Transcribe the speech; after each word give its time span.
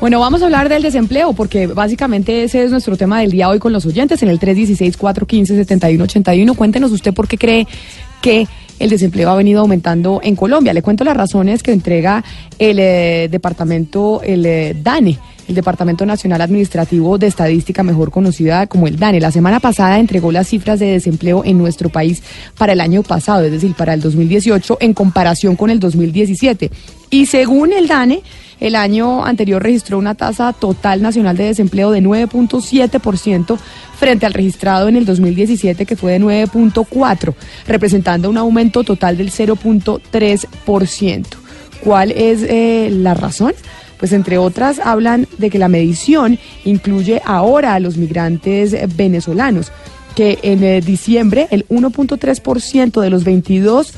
Bueno, 0.00 0.20
vamos 0.20 0.42
a 0.42 0.44
hablar 0.44 0.68
del 0.68 0.82
desempleo 0.82 1.32
porque 1.32 1.66
básicamente 1.66 2.44
ese 2.44 2.62
es 2.64 2.70
nuestro 2.70 2.96
tema 2.96 3.20
del 3.20 3.30
día 3.30 3.48
hoy 3.48 3.58
con 3.58 3.72
los 3.72 3.86
oyentes 3.86 4.22
en 4.22 4.28
el 4.28 4.38
316-415-7181. 4.38 6.54
Cuéntenos 6.54 6.92
usted 6.92 7.14
por 7.14 7.28
qué 7.28 7.38
cree 7.38 7.66
que 8.20 8.46
el 8.78 8.90
desempleo 8.90 9.30
ha 9.30 9.36
venido 9.36 9.60
aumentando 9.60 10.20
en 10.22 10.36
Colombia. 10.36 10.74
Le 10.74 10.82
cuento 10.82 11.04
las 11.04 11.16
razones 11.16 11.62
que 11.62 11.72
entrega 11.72 12.22
el 12.58 12.78
eh, 12.78 13.28
departamento, 13.30 14.20
el 14.22 14.44
eh, 14.44 14.76
DANE, 14.82 15.18
el 15.48 15.54
Departamento 15.54 16.04
Nacional 16.04 16.40
Administrativo 16.40 17.18
de 17.18 17.28
Estadística, 17.28 17.82
mejor 17.82 18.10
conocida 18.10 18.66
como 18.66 18.86
el 18.86 18.98
DANE. 18.98 19.20
La 19.20 19.30
semana 19.30 19.60
pasada 19.60 19.98
entregó 19.98 20.32
las 20.32 20.48
cifras 20.48 20.78
de 20.78 20.86
desempleo 20.86 21.44
en 21.44 21.56
nuestro 21.56 21.88
país 21.88 22.22
para 22.58 22.72
el 22.72 22.80
año 22.80 23.02
pasado, 23.02 23.44
es 23.44 23.52
decir, 23.52 23.74
para 23.74 23.94
el 23.94 24.00
2018, 24.00 24.78
en 24.80 24.92
comparación 24.92 25.56
con 25.56 25.70
el 25.70 25.80
2017. 25.80 26.70
Y 27.10 27.26
según 27.26 27.72
el 27.72 27.86
DANE, 27.86 28.22
el 28.60 28.74
año 28.74 29.24
anterior 29.24 29.62
registró 29.62 29.98
una 29.98 30.14
tasa 30.14 30.52
total 30.52 31.02
nacional 31.02 31.36
de 31.36 31.44
desempleo 31.44 31.90
de 31.90 32.02
9.7% 32.02 33.58
frente 33.98 34.26
al 34.26 34.34
registrado 34.34 34.88
en 34.88 34.96
el 34.96 35.04
2017 35.04 35.86
que 35.86 35.96
fue 35.96 36.12
de 36.12 36.20
9.4, 36.20 37.34
representando 37.66 38.30
un 38.30 38.38
aumento 38.38 38.84
total 38.84 39.16
del 39.16 39.30
0.3%. 39.30 41.26
¿Cuál 41.82 42.10
es 42.12 42.42
eh, 42.42 42.88
la 42.90 43.14
razón? 43.14 43.52
Pues 43.98 44.12
entre 44.12 44.38
otras 44.38 44.78
hablan 44.78 45.26
de 45.38 45.50
que 45.50 45.58
la 45.58 45.68
medición 45.68 46.38
incluye 46.64 47.22
ahora 47.24 47.74
a 47.74 47.80
los 47.80 47.96
migrantes 47.96 48.76
venezolanos, 48.96 49.72
que 50.16 50.40
en 50.42 50.64
eh, 50.64 50.80
diciembre 50.80 51.46
el 51.50 51.68
1.3% 51.68 53.00
de 53.00 53.10
los 53.10 53.22
22 53.22 53.92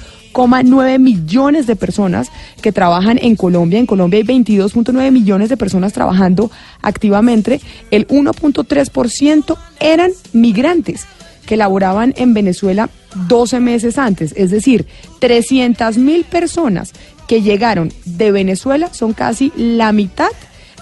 nueve 0.64 0.98
millones 0.98 1.66
de 1.66 1.74
personas 1.74 2.30
que 2.62 2.72
trabajan 2.72 3.18
en 3.20 3.34
Colombia. 3.34 3.78
En 3.78 3.86
Colombia 3.86 4.18
hay 4.18 4.26
22.9 4.26 5.10
millones 5.10 5.48
de 5.48 5.56
personas 5.56 5.92
trabajando 5.92 6.50
activamente. 6.82 7.60
El 7.90 8.06
1.3% 8.08 9.56
eran 9.80 10.12
migrantes 10.32 11.06
que 11.46 11.56
laboraban 11.56 12.14
en 12.16 12.34
Venezuela 12.34 12.90
12 13.26 13.60
meses 13.60 13.98
antes. 13.98 14.34
Es 14.36 14.50
decir, 14.50 14.86
300 15.18 15.96
mil 15.96 16.24
personas 16.24 16.92
que 17.26 17.42
llegaron 17.42 17.92
de 18.04 18.30
Venezuela 18.32 18.92
son 18.92 19.14
casi 19.14 19.52
la 19.56 19.92
mitad 19.92 20.30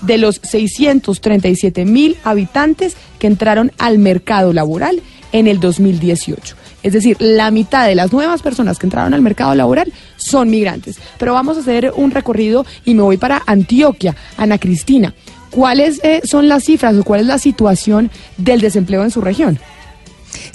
de 0.02 0.18
los 0.18 0.40
637 0.42 1.84
mil 1.84 2.16
habitantes 2.24 2.96
que 3.18 3.26
entraron 3.26 3.72
al 3.78 3.98
mercado 3.98 4.52
laboral 4.52 5.00
en 5.38 5.46
el 5.46 5.60
2018. 5.60 6.56
Es 6.82 6.92
decir, 6.94 7.16
la 7.20 7.50
mitad 7.50 7.86
de 7.86 7.94
las 7.94 8.10
nuevas 8.10 8.40
personas 8.40 8.78
que 8.78 8.86
entraron 8.86 9.12
al 9.12 9.20
mercado 9.20 9.54
laboral 9.54 9.92
son 10.16 10.48
migrantes. 10.48 10.98
Pero 11.18 11.34
vamos 11.34 11.58
a 11.58 11.60
hacer 11.60 11.92
un 11.94 12.10
recorrido 12.10 12.64
y 12.86 12.94
me 12.94 13.02
voy 13.02 13.18
para 13.18 13.42
Antioquia, 13.46 14.16
Ana 14.38 14.58
Cristina. 14.58 15.12
¿Cuáles 15.50 16.00
eh, 16.02 16.22
son 16.24 16.48
las 16.48 16.64
cifras 16.64 16.96
o 16.96 17.04
cuál 17.04 17.20
es 17.20 17.26
la 17.26 17.38
situación 17.38 18.10
del 18.38 18.60
desempleo 18.60 19.02
en 19.04 19.10
su 19.10 19.20
región? 19.20 19.58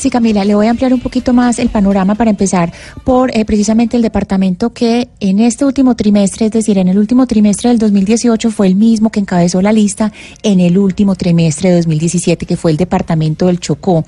Sí, 0.02 0.10
Camila, 0.10 0.44
le 0.44 0.56
voy 0.56 0.66
a 0.66 0.72
ampliar 0.72 0.96
un 0.96 1.00
poquito 1.00 1.32
más 1.32 1.60
el 1.60 1.70
panorama 1.70 2.16
para 2.16 2.32
empezar 2.32 2.74
por 3.04 3.30
eh, 3.38 3.46
precisamente 3.46 3.98
el 3.98 4.02
departamento 4.02 4.74
que 4.74 5.10
en 5.20 5.38
este 5.38 5.64
último 5.64 5.96
trimestre, 5.96 6.48
es 6.48 6.52
decir, 6.52 6.80
en 6.80 6.88
el 6.88 6.98
último 6.98 7.28
trimestre 7.28 7.70
del 7.70 7.78
2018 7.78 8.50
fue 8.50 8.66
el 8.66 8.74
mismo 8.74 9.12
que 9.12 9.20
encabezó 9.20 9.62
la 9.62 9.72
lista 9.72 10.12
en 10.42 10.60
el 10.60 10.80
último 10.80 11.14
trimestre 11.14 11.70
de 11.70 11.76
2017, 11.76 12.48
que 12.48 12.58
fue 12.58 12.72
el 12.72 12.78
departamento 12.78 13.46
del 13.46 13.60
Chocó. 13.60 14.04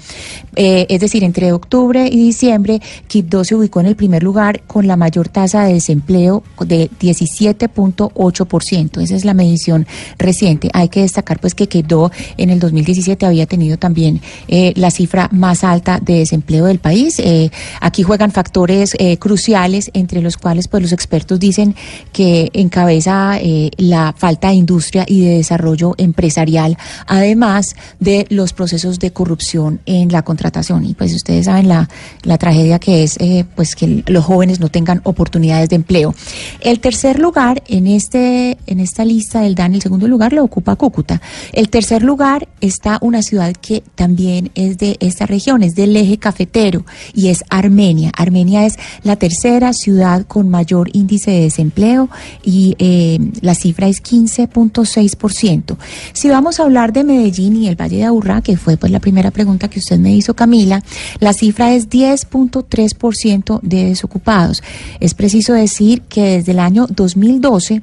Eh, 0.55 0.87
es 0.89 0.99
decir, 0.99 1.23
entre 1.23 1.51
octubre 1.51 2.07
y 2.07 2.17
diciembre, 2.17 2.81
Quibdó 3.05 3.43
se 3.43 3.53
ubicó 3.53 3.79
en 3.79 3.85
el 3.85 3.95
primer 3.95 4.23
lugar 4.23 4.63
con 4.63 4.87
la 4.87 4.95
mayor 4.95 5.29
tasa 5.29 5.65
de 5.65 5.73
desempleo 5.73 6.41
de 6.65 6.89
17.8%. 6.89 8.99
Esa 8.99 9.15
es 9.15 9.25
la 9.25 9.35
medición 9.35 9.85
reciente. 10.17 10.71
Hay 10.73 10.89
que 10.89 11.01
destacar 11.01 11.39
pues 11.39 11.53
que 11.53 11.67
Quibdó 11.67 12.11
en 12.37 12.49
el 12.49 12.59
2017 12.59 13.27
había 13.27 13.45
tenido 13.45 13.77
también 13.77 14.21
eh, 14.47 14.73
la 14.75 14.89
cifra 14.89 15.29
más 15.31 15.63
alta 15.63 15.82
de 15.83 16.19
desempleo 16.19 16.65
del 16.65 16.79
país. 16.79 17.19
Eh, 17.19 17.51
aquí 17.81 18.03
juegan 18.03 18.31
factores 18.31 18.95
eh, 18.99 19.17
cruciales, 19.17 19.91
entre 19.93 20.21
los 20.21 20.37
cuales 20.37 20.67
pues 20.67 20.83
los 20.83 20.91
expertos 20.91 21.39
dicen 21.39 21.75
que 22.11 22.49
encabeza 22.53 23.37
eh, 23.39 23.71
la 23.77 24.13
falta 24.17 24.49
de 24.49 24.55
industria 24.55 25.05
y 25.07 25.21
de 25.21 25.37
desarrollo 25.37 25.93
empresarial, 25.97 26.77
además 27.07 27.75
de 27.99 28.25
los 28.29 28.53
procesos 28.53 28.99
de 28.99 29.11
corrupción 29.11 29.81
en 29.85 30.11
la 30.11 30.23
contratación. 30.23 30.85
Y 30.85 30.93
pues 30.93 31.13
ustedes 31.13 31.45
saben 31.45 31.67
la, 31.67 31.89
la 32.23 32.37
tragedia 32.37 32.79
que 32.79 33.03
es 33.03 33.17
pues 33.55 33.75
que 33.75 34.03
los 34.07 34.25
jóvenes 34.25 34.59
no 34.59 34.69
tengan 34.69 35.01
oportunidades 35.03 35.69
de 35.69 35.75
empleo. 35.75 36.15
El 36.59 36.79
tercer 36.79 37.19
lugar 37.19 37.63
en 37.67 37.87
este 37.87 38.57
en 38.67 38.79
esta 38.79 39.05
lista 39.05 39.41
del 39.41 39.55
DAN, 39.55 39.75
el 39.75 39.81
segundo 39.81 40.07
lugar 40.07 40.33
lo 40.33 40.43
ocupa 40.43 40.75
Cúcuta. 40.75 41.21
El 41.51 41.69
tercer 41.69 42.03
lugar 42.03 42.47
está 42.61 42.97
una 43.01 43.21
ciudad 43.21 43.53
que 43.53 43.83
también 43.95 44.51
es 44.55 44.77
de 44.77 44.97
esta 44.99 45.25
región 45.25 45.63
es 45.63 45.72
del 45.75 45.95
eje 45.95 46.17
cafetero 46.17 46.85
y 47.13 47.29
es 47.29 47.43
Armenia. 47.49 48.11
Armenia 48.15 48.65
es 48.65 48.77
la 49.03 49.15
tercera 49.15 49.73
ciudad 49.73 50.25
con 50.25 50.49
mayor 50.49 50.89
índice 50.93 51.31
de 51.31 51.41
desempleo 51.41 52.09
y 52.43 52.75
eh, 52.79 53.19
la 53.41 53.55
cifra 53.55 53.87
es 53.87 54.01
15.6%. 54.03 55.77
Si 56.13 56.29
vamos 56.29 56.59
a 56.59 56.63
hablar 56.63 56.93
de 56.93 57.03
Medellín 57.03 57.57
y 57.57 57.67
el 57.67 57.79
Valle 57.79 57.97
de 57.97 58.05
Aburrá, 58.05 58.41
que 58.41 58.57
fue 58.57 58.77
pues 58.77 58.91
la 58.91 58.99
primera 58.99 59.31
pregunta 59.31 59.69
que 59.69 59.79
usted 59.79 59.99
me 59.99 60.15
hizo, 60.15 60.33
Camila, 60.35 60.83
la 61.19 61.33
cifra 61.33 61.73
es 61.73 61.89
10.3% 61.89 63.59
de 63.61 63.85
desocupados. 63.85 64.63
Es 64.99 65.13
preciso 65.13 65.53
decir 65.53 66.01
que 66.01 66.37
desde 66.37 66.51
el 66.51 66.59
año 66.59 66.87
2012 66.89 67.81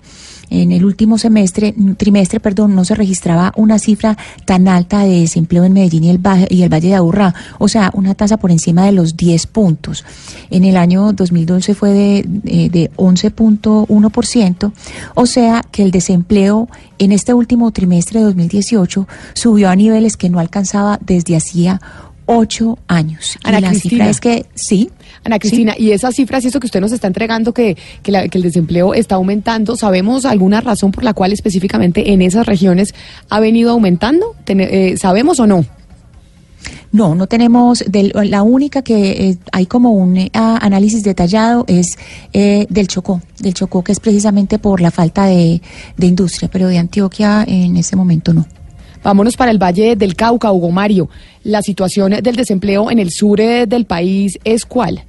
en 0.50 0.72
el 0.72 0.84
último 0.84 1.16
semestre, 1.16 1.74
trimestre, 1.96 2.40
perdón, 2.40 2.74
no 2.74 2.84
se 2.84 2.94
registraba 2.94 3.52
una 3.56 3.78
cifra 3.78 4.18
tan 4.44 4.68
alta 4.68 5.04
de 5.04 5.20
desempleo 5.20 5.64
en 5.64 5.72
Medellín 5.72 6.04
y 6.04 6.10
el, 6.10 6.20
y 6.50 6.62
el 6.62 6.72
Valle 6.72 6.88
de 6.88 6.94
Aburrá, 6.96 7.34
o 7.58 7.68
sea, 7.68 7.90
una 7.94 8.14
tasa 8.14 8.36
por 8.36 8.50
encima 8.50 8.84
de 8.84 8.92
los 8.92 9.16
10 9.16 9.46
puntos. 9.46 10.04
En 10.50 10.64
el 10.64 10.76
año 10.76 11.12
2012 11.12 11.74
fue 11.74 11.90
de, 11.90 12.24
de 12.70 12.90
11.1%, 12.96 14.72
o 15.14 15.26
sea 15.26 15.62
que 15.70 15.82
el 15.82 15.90
desempleo 15.90 16.68
en 16.98 17.12
este 17.12 17.32
último 17.32 17.70
trimestre 17.70 18.20
de 18.20 18.26
2018 18.26 19.08
subió 19.32 19.70
a 19.70 19.76
niveles 19.76 20.16
que 20.16 20.28
no 20.28 20.38
alcanzaba 20.38 20.98
desde 21.00 21.36
hacía 21.36 21.80
ocho 22.30 22.78
años. 22.86 23.36
y 23.44 23.60
la 23.60 23.74
cifra 23.74 24.08
es 24.08 24.20
que 24.20 24.46
sí. 24.54 24.88
Ana 25.24 25.38
Cristina, 25.38 25.74
y 25.76 25.90
esas 25.90 26.14
cifras 26.14 26.44
y 26.44 26.48
eso 26.48 26.60
que 26.60 26.66
usted 26.66 26.80
nos 26.80 26.92
está 26.92 27.06
entregando, 27.06 27.52
que, 27.52 27.76
que, 28.02 28.30
el 28.32 28.42
desempleo 28.42 28.94
está 28.94 29.16
aumentando, 29.16 29.76
¿sabemos 29.76 30.24
alguna 30.24 30.60
razón 30.62 30.92
por 30.92 31.04
la 31.04 31.12
cual 31.12 31.32
específicamente 31.32 32.12
en 32.12 32.22
esas 32.22 32.46
regiones 32.46 32.94
ha 33.28 33.40
venido 33.40 33.72
aumentando? 33.72 34.34
Eh, 34.46 34.94
¿Sabemos 34.96 35.40
o 35.40 35.46
no? 35.46 35.66
No, 36.92 37.14
no 37.14 37.26
tenemos, 37.26 37.84
la 37.92 38.42
única 38.42 38.82
que 38.82 39.10
eh, 39.10 39.38
hay 39.52 39.66
como 39.66 39.90
un 39.90 40.16
eh, 40.16 40.30
análisis 40.32 41.02
detallado 41.02 41.64
es 41.68 41.98
del 42.32 42.88
Chocó, 42.88 43.20
del 43.38 43.54
Chocó 43.54 43.84
que 43.84 43.92
es 43.92 44.00
precisamente 44.00 44.58
por 44.58 44.80
la 44.80 44.90
falta 44.90 45.26
de, 45.26 45.60
de 45.96 46.06
industria, 46.06 46.48
pero 46.50 46.68
de 46.68 46.78
Antioquia 46.78 47.44
en 47.46 47.76
ese 47.76 47.96
momento 47.96 48.32
no. 48.32 48.46
Vámonos 49.02 49.36
para 49.36 49.50
el 49.50 49.58
Valle 49.58 49.96
del 49.96 50.14
Cauca, 50.14 50.52
Hugo 50.52 50.70
Mario. 50.70 51.08
¿La 51.42 51.62
situación 51.62 52.12
del 52.22 52.36
desempleo 52.36 52.90
en 52.90 52.98
el 52.98 53.10
sur 53.10 53.40
eh, 53.40 53.66
del 53.66 53.86
país 53.86 54.38
es 54.44 54.66
cuál? 54.66 55.04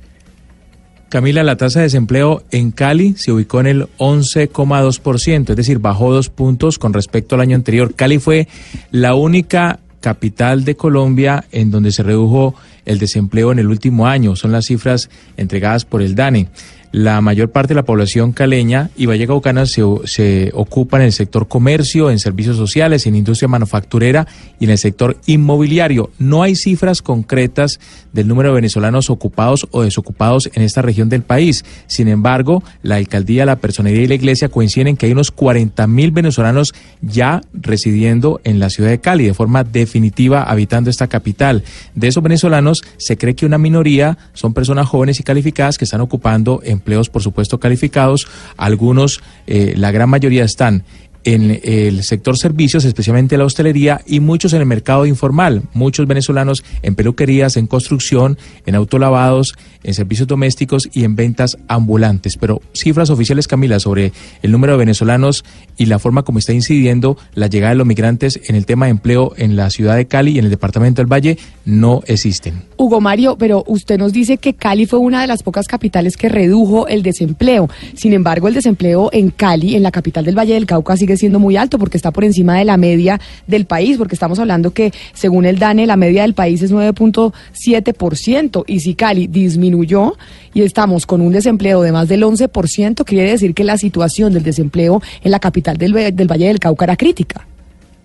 Camila, 1.10 1.44
la 1.44 1.58
tasa 1.58 1.80
de 1.80 1.88
desempleo 1.88 2.44
en 2.52 2.72
Cali 2.72 3.16
se 3.18 3.34
ubicó 3.34 3.60
en 3.60 3.68
el 3.68 3.88
11,2%, 3.98 5.50
es 5.50 5.56
decir, 5.58 5.80
bajó 5.80 6.14
dos 6.14 6.30
puntos 6.30 6.80
con 6.80 6.94
respecto 6.94 7.36
al 7.36 7.42
año 7.42 7.58
anterior. 7.58 7.94
Cali 7.96 8.18
fue 8.18 8.48
la 8.92 9.14
única 9.14 9.82
capital 10.00 10.64
de 10.64 10.76
Colombia 10.76 11.44
en 11.52 11.70
donde 11.70 11.92
se 11.92 12.04
redujo 12.04 12.56
el 12.86 12.98
desempleo 12.98 13.52
en 13.52 13.60
el 13.60 13.68
último 13.68 14.08
año. 14.08 14.38
Son 14.38 14.54
las 14.54 14.68
cifras 14.68 15.10
entregadas 15.36 15.84
por 15.84 16.02
el 16.02 16.16
DANE. 16.16 16.48
La 16.92 17.22
mayor 17.22 17.52
parte 17.52 17.70
de 17.70 17.76
la 17.76 17.86
población 17.86 18.32
caleña 18.32 18.90
y 18.96 19.06
vallecaucana 19.06 19.66
se, 19.66 19.84
se 20.06 20.52
ocupa 20.54 20.98
en 20.98 21.04
el 21.04 21.14
sector 21.14 21.48
comercio, 21.48 22.10
en 22.10 22.20
servicios 22.20 22.58
sociales, 22.58 23.06
en 23.06 23.16
industria 23.16 23.48
manufacturera 23.48 24.28
y 24.60 24.66
en 24.66 24.72
el 24.72 24.78
sector 24.78 25.18
inmobiliario. 25.26 26.12
No 26.20 26.44
hay 26.44 26.56
cifras 26.56 27.02
concretas 27.02 27.80
del 28.14 28.28
número 28.28 28.50
de 28.50 28.56
venezolanos 28.56 29.10
ocupados 29.10 29.68
o 29.72 29.84
desocupados 29.84 30.50
en 30.54 30.64
esta 30.64 30.82
región 30.82 31.10
del 31.10 31.22
país. 31.22 31.64
Sin 31.88 32.08
embargo, 32.08 32.64
la 32.84 32.96
alcaldía, 32.96 33.46
la 33.46 33.58
personería 33.58 34.04
y 34.04 34.08
la 34.08 34.16
iglesia 34.16 34.50
coinciden 34.50 34.88
en 34.88 34.98
que 34.98 35.06
hay 35.06 35.12
unos 35.14 35.32
40 35.32 35.88
mil 35.88 36.12
venezolanos 36.12 36.74
ya 37.02 37.42
residiendo 37.54 38.42
en 38.44 38.60
la 38.60 38.70
ciudad 38.70 38.90
de 38.90 39.00
Cali 39.00 39.26
de 39.26 39.34
forma 39.34 39.64
definitiva 39.64 40.44
habitando 40.44 40.90
esta 40.90 41.08
capital. 41.08 41.64
De 41.96 42.08
esos 42.08 42.24
venezolanos 42.24 42.82
se 42.98 43.18
cree 43.18 43.36
que 43.36 43.46
una 43.46 43.58
minoría 43.58 44.18
son 44.34 44.54
personas 44.54 44.88
jóvenes 44.88 45.20
y 45.20 45.24
calificadas 45.24 45.78
que 45.78 45.86
están 45.86 46.02
ocupando 46.02 46.62
empleos, 46.82 47.10
por 47.10 47.22
supuesto, 47.22 47.60
calificados. 47.60 48.28
Algunos, 48.58 49.22
eh, 49.46 49.74
la 49.78 49.92
gran 49.92 50.10
mayoría 50.10 50.44
están 50.44 50.84
en 51.24 51.60
el 51.64 52.04
sector 52.04 52.38
servicios, 52.38 52.86
especialmente 52.86 53.38
la 53.38 53.46
hostelería, 53.46 54.02
y 54.06 54.20
muchos 54.20 54.54
en 54.54 54.62
el 54.62 54.66
mercado 54.66 55.06
informal, 55.06 55.64
muchos 55.74 56.08
venezolanos 56.08 56.64
en 56.82 56.96
peluquerías, 56.96 57.58
en 57.58 57.68
construcción, 57.68 58.38
en 58.66 58.76
autolavados, 58.76 59.56
en 59.84 59.94
servicios 59.94 60.28
domésticos 60.28 60.90
y 60.94 61.04
en 61.04 61.16
ventas 61.16 61.58
ambulantes. 61.68 62.38
Pero 62.38 62.62
cifras 62.74 63.10
oficiales, 63.10 63.48
Camila, 63.48 63.80
sobre 63.80 64.12
el 64.42 64.52
número 64.52 64.74
de 64.74 64.80
venezolanos 64.80 65.44
y 65.78 65.86
la 65.86 66.00
forma 66.00 66.24
como 66.24 66.40
está 66.40 66.54
incidiendo 66.54 67.18
la 67.34 67.48
llegada 67.48 67.72
de 67.72 67.78
los 67.78 67.88
migrantes 67.88 68.40
en 68.48 68.56
el 68.56 68.66
tema 68.66 68.86
de 68.86 68.92
empleo 68.92 69.34
en 69.38 69.56
la 69.56 69.70
ciudad 69.70 69.96
de 69.96 70.08
Cali 70.08 70.32
y 70.32 70.40
en 70.40 70.46
el 70.46 70.52
departamento 70.52 71.02
del 71.02 71.12
Valle 71.12 71.38
no 71.66 72.02
existen. 72.08 72.64
Hugo 72.78 73.02
Mario, 73.02 73.38
pero 73.38 73.64
usted 73.68 73.98
nos 73.98 74.14
dice 74.14 74.38
que 74.38 74.56
Cali 74.56 74.86
fue 74.86 75.00
una 75.00 75.22
de 75.22 75.28
las 75.28 75.44
pocas 75.44 75.68
capitales 75.68 76.18
que 76.18 76.30
redujo 76.30 76.88
el 76.88 77.04
desempleo. 77.04 77.70
Sin 77.96 78.14
embargo, 78.14 78.48
el 78.48 78.54
desempleo 78.54 79.10
en 79.12 79.30
Cali, 79.30 79.76
en 79.76 79.84
la 79.84 79.92
capital 79.92 80.26
del 80.26 80.38
Valle 80.38 80.54
del 80.54 80.66
Cauca, 80.66 80.98
sigue 80.98 81.11
siendo 81.18 81.40
muy 81.40 81.58
alto 81.58 81.78
porque 81.80 81.98
está 81.98 82.12
por 82.12 82.24
encima 82.24 82.58
de 82.58 82.66
la 82.66 82.78
media 82.78 83.20
del 83.48 83.66
país, 83.66 83.98
porque 83.98 84.16
estamos 84.16 84.40
hablando 84.40 84.72
que 84.72 84.92
según 85.14 85.46
el 85.46 85.60
DANE 85.60 85.86
la 85.86 85.98
media 85.98 86.24
del 86.24 86.34
país 86.34 86.62
es 86.62 86.74
9.7% 86.74 88.64
y 88.68 88.80
si 88.80 88.96
Cali 88.96 89.28
disminuyó 89.28 90.16
y 90.54 90.62
estamos 90.62 91.06
con 91.06 91.22
un 91.22 91.32
desempleo 91.32 91.82
de 91.82 91.92
más 91.92 92.08
del 92.08 92.24
11%, 92.24 93.04
quiere 93.06 93.32
decir 93.32 93.54
que 93.54 93.64
la 93.64 93.78
situación 93.78 94.34
del 94.34 94.44
desempleo 94.44 95.02
en 95.24 95.32
la 95.32 95.40
capital 95.40 95.78
del, 95.78 95.94
del 96.16 96.28
Valle 96.32 96.48
del 96.48 96.60
Cauca 96.60 96.86
era 96.86 96.96
crítica. 96.96 97.48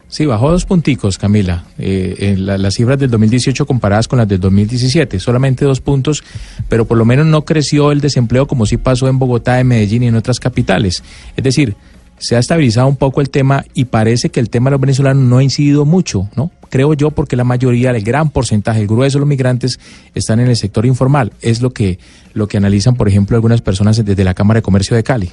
Sí, 0.08 0.24
bajó 0.24 0.52
dos 0.52 0.64
punticos, 0.64 1.18
Camila. 1.18 1.64
Eh, 1.78 2.14
en 2.20 2.46
la, 2.46 2.58
las 2.58 2.74
cifras 2.74 2.98
del 2.98 3.10
2018 3.10 3.66
comparadas 3.66 4.06
con 4.06 4.18
las 4.18 4.28
del 4.28 4.38
2017, 4.38 5.18
solamente 5.18 5.64
dos 5.64 5.80
puntos, 5.80 6.22
pero 6.68 6.84
por 6.84 6.96
lo 6.96 7.04
menos 7.04 7.26
no 7.26 7.44
creció 7.44 7.90
el 7.90 8.00
desempleo 8.00 8.46
como 8.46 8.66
sí 8.66 8.76
pasó 8.76 9.08
en 9.08 9.18
Bogotá, 9.18 9.58
en 9.58 9.66
Medellín 9.66 10.04
y 10.04 10.06
en 10.06 10.14
otras 10.14 10.38
capitales. 10.38 11.02
Es 11.36 11.42
decir, 11.42 11.74
se 12.18 12.36
ha 12.36 12.38
estabilizado 12.38 12.88
un 12.88 12.96
poco 12.96 13.20
el 13.20 13.30
tema 13.30 13.64
y 13.74 13.86
parece 13.86 14.30
que 14.30 14.40
el 14.40 14.50
tema 14.50 14.70
de 14.70 14.72
los 14.72 14.80
venezolanos 14.80 15.24
no 15.24 15.38
ha 15.38 15.42
incidido 15.42 15.84
mucho, 15.84 16.28
¿no? 16.34 16.50
Creo 16.68 16.94
yo 16.94 17.10
porque 17.10 17.36
la 17.36 17.44
mayoría, 17.44 17.90
el 17.90 18.02
gran 18.02 18.30
porcentaje, 18.30 18.80
el 18.80 18.86
grueso 18.86 19.18
de 19.18 19.20
los 19.20 19.28
migrantes 19.28 19.78
están 20.14 20.40
en 20.40 20.48
el 20.48 20.56
sector 20.56 20.84
informal. 20.86 21.32
Es 21.40 21.62
lo 21.62 21.70
que, 21.70 21.98
lo 22.34 22.48
que 22.48 22.56
analizan, 22.56 22.96
por 22.96 23.08
ejemplo, 23.08 23.36
algunas 23.36 23.60
personas 23.60 24.04
desde 24.04 24.24
la 24.24 24.34
Cámara 24.34 24.58
de 24.58 24.62
Comercio 24.62 24.96
de 24.96 25.02
Cali. 25.02 25.30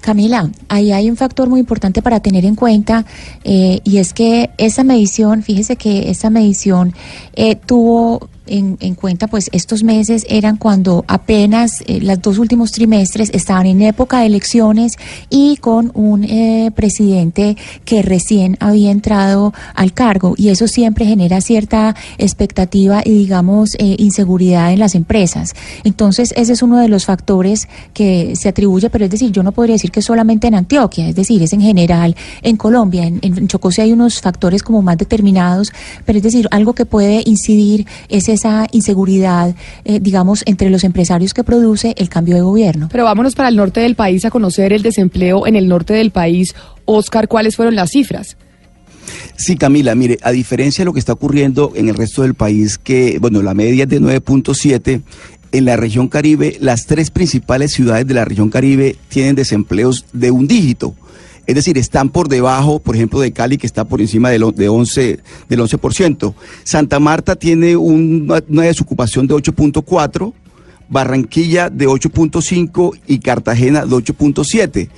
Camila, 0.00 0.50
ahí 0.68 0.92
hay 0.92 1.08
un 1.08 1.16
factor 1.16 1.48
muy 1.48 1.60
importante 1.60 2.02
para 2.02 2.20
tener 2.20 2.44
en 2.44 2.56
cuenta 2.56 3.06
eh, 3.42 3.80
y 3.84 3.96
es 3.96 4.12
que 4.12 4.50
esa 4.58 4.84
medición, 4.84 5.42
fíjese 5.42 5.76
que 5.76 6.10
esa 6.10 6.28
medición 6.28 6.92
eh, 7.34 7.56
tuvo 7.56 8.28
en, 8.46 8.76
en, 8.80 8.94
cuenta, 8.94 9.26
pues 9.26 9.48
estos 9.52 9.82
meses 9.82 10.26
eran 10.28 10.56
cuando 10.56 11.04
apenas 11.08 11.82
eh, 11.86 12.00
los 12.00 12.20
dos 12.20 12.38
últimos 12.38 12.72
trimestres 12.72 13.30
estaban 13.32 13.66
en 13.66 13.82
época 13.82 14.20
de 14.20 14.26
elecciones 14.26 14.96
y 15.30 15.56
con 15.56 15.90
un 15.94 16.24
eh, 16.24 16.70
presidente 16.74 17.56
que 17.84 18.02
recién 18.02 18.56
había 18.60 18.90
entrado 18.90 19.52
al 19.74 19.92
cargo 19.92 20.34
y 20.36 20.48
eso 20.48 20.68
siempre 20.68 21.06
genera 21.06 21.40
cierta 21.40 21.94
expectativa 22.18 23.02
y 23.04 23.10
digamos 23.10 23.74
eh, 23.78 23.96
inseguridad 23.98 24.72
en 24.72 24.78
las 24.78 24.94
empresas. 24.94 25.54
Entonces 25.84 26.32
ese 26.36 26.52
es 26.52 26.62
uno 26.62 26.78
de 26.78 26.88
los 26.88 27.04
factores 27.04 27.68
que 27.92 28.34
se 28.36 28.48
atribuye, 28.48 28.90
pero 28.90 29.04
es 29.04 29.10
decir, 29.10 29.32
yo 29.32 29.42
no 29.42 29.52
podría 29.52 29.74
decir 29.74 29.90
que 29.90 30.02
solamente 30.02 30.46
en 30.46 30.54
Antioquia, 30.54 31.08
es 31.08 31.14
decir, 31.14 31.42
es 31.42 31.52
en 31.52 31.60
general 31.60 32.16
en 32.42 32.56
Colombia, 32.56 33.06
en, 33.06 33.18
en 33.22 33.48
Chocó 33.48 33.70
hay 33.78 33.92
unos 33.92 34.20
factores 34.20 34.62
como 34.62 34.82
más 34.82 34.98
determinados, 34.98 35.72
pero 36.04 36.18
es 36.18 36.22
decir, 36.22 36.48
algo 36.50 36.74
que 36.74 36.84
puede 36.84 37.22
incidir 37.24 37.86
es 38.08 38.28
esa 38.34 38.66
inseguridad, 38.72 39.54
eh, 39.84 40.00
digamos, 40.00 40.42
entre 40.46 40.70
los 40.70 40.84
empresarios 40.84 41.32
que 41.32 41.44
produce 41.44 41.94
el 41.96 42.08
cambio 42.08 42.34
de 42.34 42.42
gobierno. 42.42 42.88
Pero 42.90 43.04
vámonos 43.04 43.34
para 43.34 43.48
el 43.48 43.56
norte 43.56 43.80
del 43.80 43.94
país 43.94 44.24
a 44.24 44.30
conocer 44.30 44.72
el 44.72 44.82
desempleo 44.82 45.46
en 45.46 45.56
el 45.56 45.68
norte 45.68 45.94
del 45.94 46.10
país. 46.10 46.54
Oscar, 46.84 47.28
¿cuáles 47.28 47.56
fueron 47.56 47.74
las 47.74 47.90
cifras? 47.90 48.36
Sí, 49.36 49.56
Camila, 49.56 49.94
mire, 49.94 50.18
a 50.22 50.30
diferencia 50.30 50.82
de 50.82 50.86
lo 50.86 50.92
que 50.92 50.98
está 50.98 51.12
ocurriendo 51.12 51.72
en 51.74 51.88
el 51.88 51.94
resto 51.94 52.22
del 52.22 52.34
país, 52.34 52.78
que, 52.78 53.18
bueno, 53.20 53.42
la 53.42 53.54
media 53.54 53.84
es 53.84 53.88
de 53.88 54.00
9.7, 54.00 55.02
en 55.52 55.64
la 55.64 55.76
región 55.76 56.08
Caribe, 56.08 56.56
las 56.60 56.86
tres 56.86 57.10
principales 57.10 57.72
ciudades 57.72 58.06
de 58.06 58.14
la 58.14 58.24
región 58.24 58.50
Caribe 58.50 58.96
tienen 59.08 59.36
desempleos 59.36 60.04
de 60.12 60.32
un 60.32 60.48
dígito. 60.48 60.94
Es 61.46 61.54
decir, 61.54 61.76
están 61.78 62.08
por 62.08 62.28
debajo, 62.28 62.78
por 62.78 62.96
ejemplo, 62.96 63.20
de 63.20 63.32
Cali, 63.32 63.58
que 63.58 63.66
está 63.66 63.84
por 63.84 64.00
encima 64.00 64.30
del, 64.30 64.52
de 64.54 64.68
11, 64.68 65.20
del 65.48 65.60
11%. 65.60 66.34
Santa 66.62 67.00
Marta 67.00 67.36
tiene 67.36 67.76
una, 67.76 68.42
una 68.48 68.62
desocupación 68.62 69.26
de 69.26 69.34
8.4%. 69.34 70.32
Barranquilla 70.86 71.70
de 71.70 71.88
8.5 71.88 73.00
y 73.06 73.18
Cartagena 73.18 73.86
de 73.86 73.96
8.7. 73.96 74.90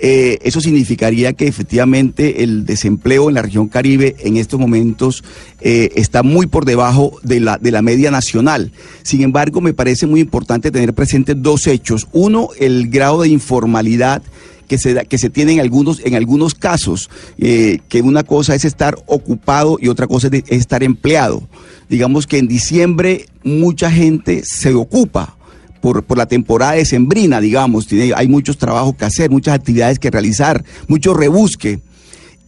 Eh, 0.00 0.38
eso 0.42 0.60
significaría 0.60 1.34
que 1.34 1.46
efectivamente 1.46 2.42
el 2.42 2.66
desempleo 2.66 3.28
en 3.28 3.36
la 3.36 3.42
región 3.42 3.68
Caribe 3.68 4.16
en 4.18 4.36
estos 4.36 4.58
momentos 4.58 5.22
eh, 5.60 5.90
está 5.94 6.24
muy 6.24 6.46
por 6.46 6.64
debajo 6.64 7.18
de 7.22 7.38
la, 7.38 7.58
de 7.58 7.70
la 7.70 7.80
media 7.80 8.10
nacional. 8.10 8.72
Sin 9.02 9.22
embargo, 9.22 9.60
me 9.60 9.72
parece 9.72 10.06
muy 10.06 10.20
importante 10.20 10.72
tener 10.72 10.94
presentes 10.94 11.36
dos 11.40 11.68
hechos. 11.68 12.08
Uno, 12.12 12.48
el 12.58 12.88
grado 12.88 13.22
de 13.22 13.28
informalidad 13.28 14.22
que 14.68 14.78
se, 14.78 14.94
que 15.06 15.18
se 15.18 15.30
tiene 15.30 15.52
en 15.52 15.60
algunos, 15.60 16.00
en 16.04 16.14
algunos 16.14 16.54
casos, 16.54 17.10
eh, 17.38 17.80
que 17.88 18.02
una 18.02 18.22
cosa 18.22 18.54
es 18.54 18.64
estar 18.64 18.96
ocupado 19.06 19.78
y 19.80 19.88
otra 19.88 20.06
cosa 20.06 20.28
es, 20.28 20.30
de, 20.30 20.38
es 20.38 20.60
estar 20.60 20.82
empleado. 20.82 21.42
Digamos 21.88 22.26
que 22.26 22.38
en 22.38 22.48
diciembre 22.48 23.26
mucha 23.42 23.90
gente 23.90 24.42
se 24.44 24.74
ocupa. 24.74 25.36
Por, 25.80 26.02
por, 26.02 26.16
la 26.16 26.24
temporada 26.24 26.72
decembrina, 26.72 27.42
digamos, 27.42 27.86
tiene, 27.86 28.14
hay 28.16 28.26
muchos 28.26 28.56
trabajos 28.56 28.94
que 28.94 29.04
hacer, 29.04 29.28
muchas 29.30 29.54
actividades 29.54 29.98
que 29.98 30.10
realizar, 30.10 30.64
mucho 30.88 31.12
rebusque. 31.12 31.80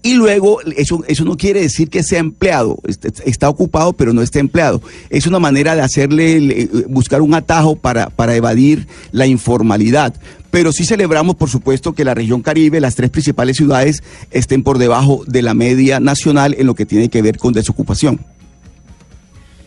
Y 0.07 0.15
luego, 0.15 0.61
eso, 0.77 1.03
eso 1.09 1.25
no 1.25 1.37
quiere 1.37 1.61
decir 1.61 1.89
que 1.89 2.05
sea 2.05 2.21
empleado, 2.21 2.79
está, 2.87 3.09
está, 3.25 3.49
ocupado 3.49 3.93
pero 3.93 4.13
no 4.13 4.23
está 4.23 4.39
empleado. 4.39 4.81
Es 5.11 5.27
una 5.27 5.41
manera 5.41 5.75
de 5.75 5.83
hacerle, 5.83 6.69
buscar 6.89 7.23
un 7.23 7.35
atajo 7.35 7.75
para, 7.75 8.09
para 8.11 8.37
evadir 8.37 8.87
la 9.11 9.27
informalidad. 9.27 10.15
Pero 10.51 10.73
sí 10.73 10.85
celebramos, 10.85 11.37
por 11.37 11.51
supuesto, 11.51 11.93
que 11.93 12.05
la 12.05 12.15
región 12.15 12.43
Caribe, 12.43 12.81
las 12.81 12.95
tres 12.95 13.11
principales 13.11 13.57
ciudades, 13.57 14.03
estén 14.31 14.63
por 14.63 14.79
debajo 14.79 15.23
de 15.27 15.43
la 15.43 15.55
media 15.55 16.01
nacional 16.01 16.55
en 16.59 16.67
lo 16.67 16.75
que 16.75 16.87
tiene 16.87 17.09
que 17.09 17.23
ver 17.23 17.39
con 17.39 17.53
desocupación. 17.53 18.21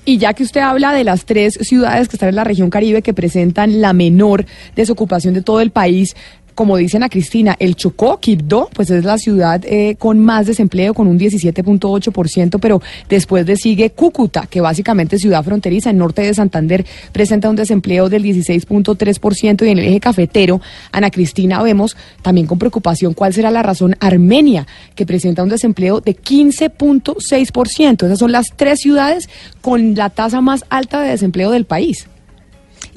Y 0.05 0.17
ya 0.17 0.33
que 0.33 0.43
usted 0.43 0.61
habla 0.61 0.91
de 0.93 1.03
las 1.03 1.25
tres 1.25 1.53
ciudades 1.61 2.07
que 2.07 2.15
están 2.15 2.29
en 2.29 2.35
la 2.35 2.43
región 2.43 2.69
Caribe 2.69 3.01
que 3.01 3.13
presentan 3.13 3.79
la 3.79 3.93
menor 3.93 4.45
desocupación 4.75 5.35
de 5.35 5.43
todo 5.43 5.61
el 5.61 5.69
país, 5.69 6.15
como 6.59 6.75
dicen 6.75 7.03
a 7.03 7.09
Cristina, 7.09 7.55
el 7.57 7.77
Chocó, 7.77 8.19
Quibdó, 8.19 8.69
pues 8.73 8.89
es 8.89 9.05
la 9.05 9.17
ciudad 9.17 9.63
eh, 9.63 9.95
con 9.97 10.19
más 10.19 10.45
desempleo, 10.45 10.93
con 10.93 11.07
un 11.07 11.17
17.8%, 11.17 12.59
pero 12.59 12.81
después 13.07 13.47
le 13.47 13.55
sigue 13.55 13.91
Cúcuta, 13.91 14.45
que 14.45 14.59
básicamente 14.59 15.15
es 15.15 15.21
ciudad 15.21 15.41
fronteriza, 15.41 15.89
en 15.89 15.97
norte 15.97 16.21
de 16.21 16.33
Santander, 16.33 16.85
presenta 17.13 17.49
un 17.49 17.55
desempleo 17.55 18.09
del 18.09 18.25
16.3%, 18.25 19.65
y 19.65 19.69
en 19.69 19.79
el 19.79 19.85
eje 19.85 20.01
cafetero, 20.01 20.59
Ana 20.91 21.11
Cristina, 21.11 21.63
vemos 21.63 21.95
también 22.23 22.45
con 22.45 22.59
preocupación 22.59 23.13
cuál 23.13 23.33
será 23.33 23.51
la 23.51 23.63
razón 23.63 23.95
Armenia, 24.01 24.67
que 24.95 25.05
presenta 25.05 25.43
un 25.43 25.49
desempleo 25.49 26.01
de 26.01 26.17
15.6%. 26.17 28.05
Esas 28.05 28.19
son 28.19 28.33
las 28.33 28.47
tres 28.53 28.81
ciudades 28.81 29.29
con 29.61 29.95
la 29.95 30.09
tasa 30.09 30.41
más 30.41 30.65
alta 30.69 30.99
de 30.99 31.11
desempleo 31.11 31.51
del 31.51 31.63
país 31.63 32.09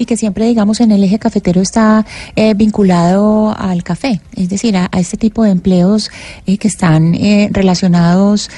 que 0.05 0.17
siempre, 0.17 0.47
digamos, 0.47 0.79
en 0.81 0.91
el 0.91 1.03
eje 1.03 1.19
cafetero 1.19 1.61
está 1.61 2.05
eh, 2.35 2.53
vinculado 2.53 3.55
al 3.57 3.83
café, 3.83 4.21
es 4.35 4.49
decir, 4.49 4.77
a, 4.77 4.89
este 4.93 5.17
tipo 5.17 5.43
de 5.43 5.51
empleos 5.51 6.09
eh, 6.45 6.57
que 6.57 6.67
están 6.67 7.15
eh, 7.15 7.49
relacionados 7.51 8.49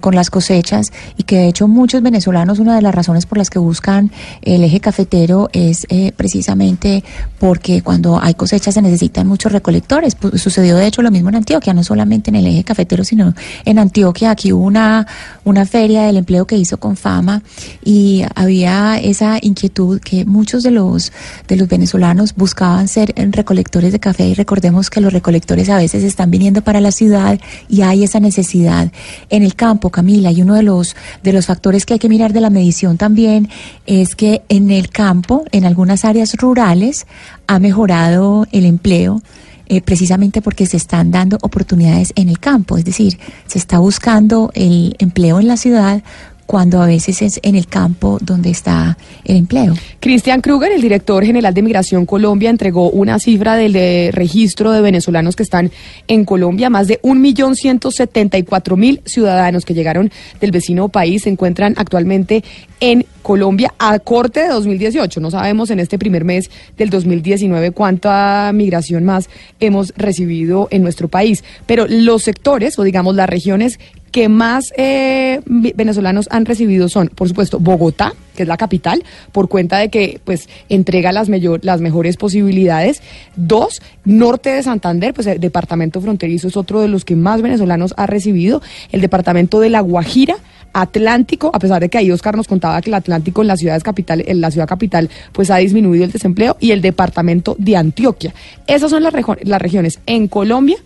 con 0.00 0.14
las 0.14 0.30
cosechas 0.30 0.92
y 1.16 1.22
que 1.22 1.36
de 1.36 1.48
hecho 1.48 1.68
muchos 1.68 2.02
venezolanos, 2.02 2.58
una 2.58 2.74
de 2.74 2.82
las 2.82 2.94
razones 2.94 3.26
por 3.26 3.38
las 3.38 3.48
que 3.50 3.58
buscan 3.58 4.10
el 4.42 4.64
eje 4.64 4.80
cafetero 4.80 5.48
es 5.52 5.86
precisamente 6.16 7.04
porque 7.38 7.82
cuando 7.82 8.20
hay 8.20 8.34
cosechas 8.34 8.74
se 8.74 8.82
necesitan 8.82 9.26
muchos 9.26 9.52
recolectores. 9.52 10.16
Sucedió 10.34 10.76
de 10.76 10.86
hecho 10.86 11.02
lo 11.02 11.10
mismo 11.10 11.28
en 11.28 11.36
Antioquia, 11.36 11.74
no 11.74 11.84
solamente 11.84 12.30
en 12.30 12.36
el 12.36 12.46
eje 12.46 12.64
cafetero, 12.64 13.04
sino 13.04 13.34
en 13.64 13.78
Antioquia. 13.78 14.30
Aquí 14.30 14.52
hubo 14.52 14.64
una, 14.64 15.06
una 15.44 15.64
feria 15.64 16.02
del 16.02 16.16
empleo 16.16 16.46
que 16.46 16.56
hizo 16.56 16.78
con 16.78 16.96
fama 16.96 17.42
y 17.84 18.24
había 18.34 18.98
esa 18.98 19.38
inquietud 19.40 20.00
que 20.00 20.24
muchos 20.24 20.62
de 20.62 20.70
los 20.70 20.87
de 20.96 21.56
los 21.56 21.68
venezolanos 21.68 22.34
buscaban 22.34 22.88
ser 22.88 23.14
recolectores 23.32 23.92
de 23.92 24.00
café 24.00 24.26
y 24.26 24.34
recordemos 24.34 24.90
que 24.90 25.00
los 25.00 25.12
recolectores 25.12 25.68
a 25.68 25.76
veces 25.76 26.04
están 26.04 26.30
viniendo 26.30 26.62
para 26.62 26.80
la 26.80 26.92
ciudad 26.92 27.38
y 27.68 27.82
hay 27.82 28.04
esa 28.04 28.20
necesidad 28.20 28.90
en 29.30 29.42
el 29.42 29.54
campo, 29.54 29.90
Camila, 29.90 30.30
y 30.32 30.42
uno 30.42 30.54
de 30.54 30.62
los, 30.62 30.96
de 31.22 31.32
los 31.32 31.46
factores 31.46 31.84
que 31.84 31.94
hay 31.94 31.98
que 31.98 32.08
mirar 32.08 32.32
de 32.32 32.40
la 32.40 32.50
medición 32.50 32.96
también 32.96 33.48
es 33.86 34.14
que 34.14 34.42
en 34.48 34.70
el 34.70 34.88
campo, 34.90 35.44
en 35.52 35.64
algunas 35.64 36.04
áreas 36.04 36.34
rurales, 36.34 37.06
ha 37.46 37.58
mejorado 37.58 38.46
el 38.52 38.64
empleo. 38.64 39.22
Eh, 39.70 39.82
precisamente 39.82 40.40
porque 40.40 40.64
se 40.64 40.78
están 40.78 41.10
dando 41.10 41.36
oportunidades 41.42 42.14
en 42.16 42.30
el 42.30 42.38
campo, 42.38 42.78
es 42.78 42.86
decir, 42.86 43.18
se 43.46 43.58
está 43.58 43.78
buscando 43.78 44.50
el 44.54 44.96
empleo 44.98 45.40
en 45.40 45.46
la 45.46 45.58
ciudad 45.58 46.02
cuando 46.48 46.80
a 46.80 46.86
veces 46.86 47.20
es 47.20 47.40
en 47.42 47.56
el 47.56 47.66
campo 47.66 48.16
donde 48.22 48.48
está 48.48 48.96
el 49.26 49.36
empleo. 49.36 49.74
Cristian 50.00 50.40
Kruger, 50.40 50.72
el 50.72 50.80
director 50.80 51.22
general 51.22 51.52
de 51.52 51.60
Migración 51.60 52.06
Colombia, 52.06 52.48
entregó 52.48 52.88
una 52.88 53.18
cifra 53.18 53.56
del 53.56 53.74
de 53.74 54.08
registro 54.14 54.72
de 54.72 54.80
venezolanos 54.80 55.36
que 55.36 55.42
están 55.42 55.70
en 56.06 56.24
Colombia. 56.24 56.70
Más 56.70 56.88
de 56.88 57.02
1.174.000 57.02 59.02
ciudadanos 59.04 59.66
que 59.66 59.74
llegaron 59.74 60.10
del 60.40 60.50
vecino 60.50 60.88
país 60.88 61.24
se 61.24 61.28
encuentran 61.28 61.74
actualmente 61.76 62.42
en 62.80 63.04
Colombia 63.20 63.74
a 63.78 63.98
corte 63.98 64.40
de 64.40 64.48
2018. 64.48 65.20
No 65.20 65.30
sabemos 65.30 65.68
en 65.68 65.80
este 65.80 65.98
primer 65.98 66.24
mes 66.24 66.50
del 66.78 66.88
2019 66.88 67.72
cuánta 67.72 68.50
migración 68.54 69.04
más 69.04 69.28
hemos 69.60 69.92
recibido 69.98 70.68
en 70.70 70.82
nuestro 70.82 71.08
país, 71.08 71.44
pero 71.66 71.86
los 71.86 72.22
sectores 72.22 72.78
o 72.78 72.84
digamos 72.84 73.14
las 73.14 73.28
regiones 73.28 73.78
que 74.10 74.28
más 74.28 74.72
eh, 74.76 75.40
venezolanos 75.46 76.28
han 76.30 76.46
recibido 76.46 76.88
son, 76.88 77.08
por 77.08 77.28
supuesto, 77.28 77.58
Bogotá, 77.58 78.14
que 78.36 78.42
es 78.42 78.48
la 78.48 78.56
capital, 78.56 79.02
por 79.32 79.48
cuenta 79.48 79.78
de 79.78 79.88
que 79.88 80.20
pues 80.24 80.48
entrega 80.68 81.12
las, 81.12 81.28
las 81.62 81.80
mejores 81.80 82.16
posibilidades. 82.16 83.02
Dos, 83.36 83.82
norte 84.04 84.50
de 84.50 84.62
Santander, 84.62 85.12
pues 85.12 85.26
el 85.26 85.40
departamento 85.40 86.00
fronterizo 86.00 86.48
es 86.48 86.56
otro 86.56 86.80
de 86.80 86.88
los 86.88 87.04
que 87.04 87.16
más 87.16 87.42
venezolanos 87.42 87.94
ha 87.96 88.06
recibido. 88.06 88.62
El 88.92 89.00
departamento 89.00 89.60
de 89.60 89.70
La 89.70 89.80
Guajira, 89.80 90.36
Atlántico, 90.72 91.50
a 91.52 91.58
pesar 91.58 91.80
de 91.80 91.88
que 91.88 91.98
ahí 91.98 92.10
Oscar 92.10 92.36
nos 92.36 92.46
contaba 92.46 92.80
que 92.80 92.90
el 92.90 92.94
Atlántico 92.94 93.42
en 93.42 93.48
la 93.48 93.56
ciudad 93.56 93.80
capital, 93.82 94.22
en 94.26 94.40
la 94.40 94.50
ciudad 94.50 94.68
capital, 94.68 95.10
pues 95.32 95.50
ha 95.50 95.56
disminuido 95.56 96.04
el 96.04 96.12
desempleo, 96.12 96.56
y 96.60 96.70
el 96.70 96.80
departamento 96.80 97.56
de 97.58 97.76
Antioquia. 97.76 98.34
Esas 98.66 98.90
son 98.90 99.02
las, 99.02 99.14
las 99.42 99.62
regiones 99.62 100.00
en 100.06 100.28
Colombia 100.28 100.76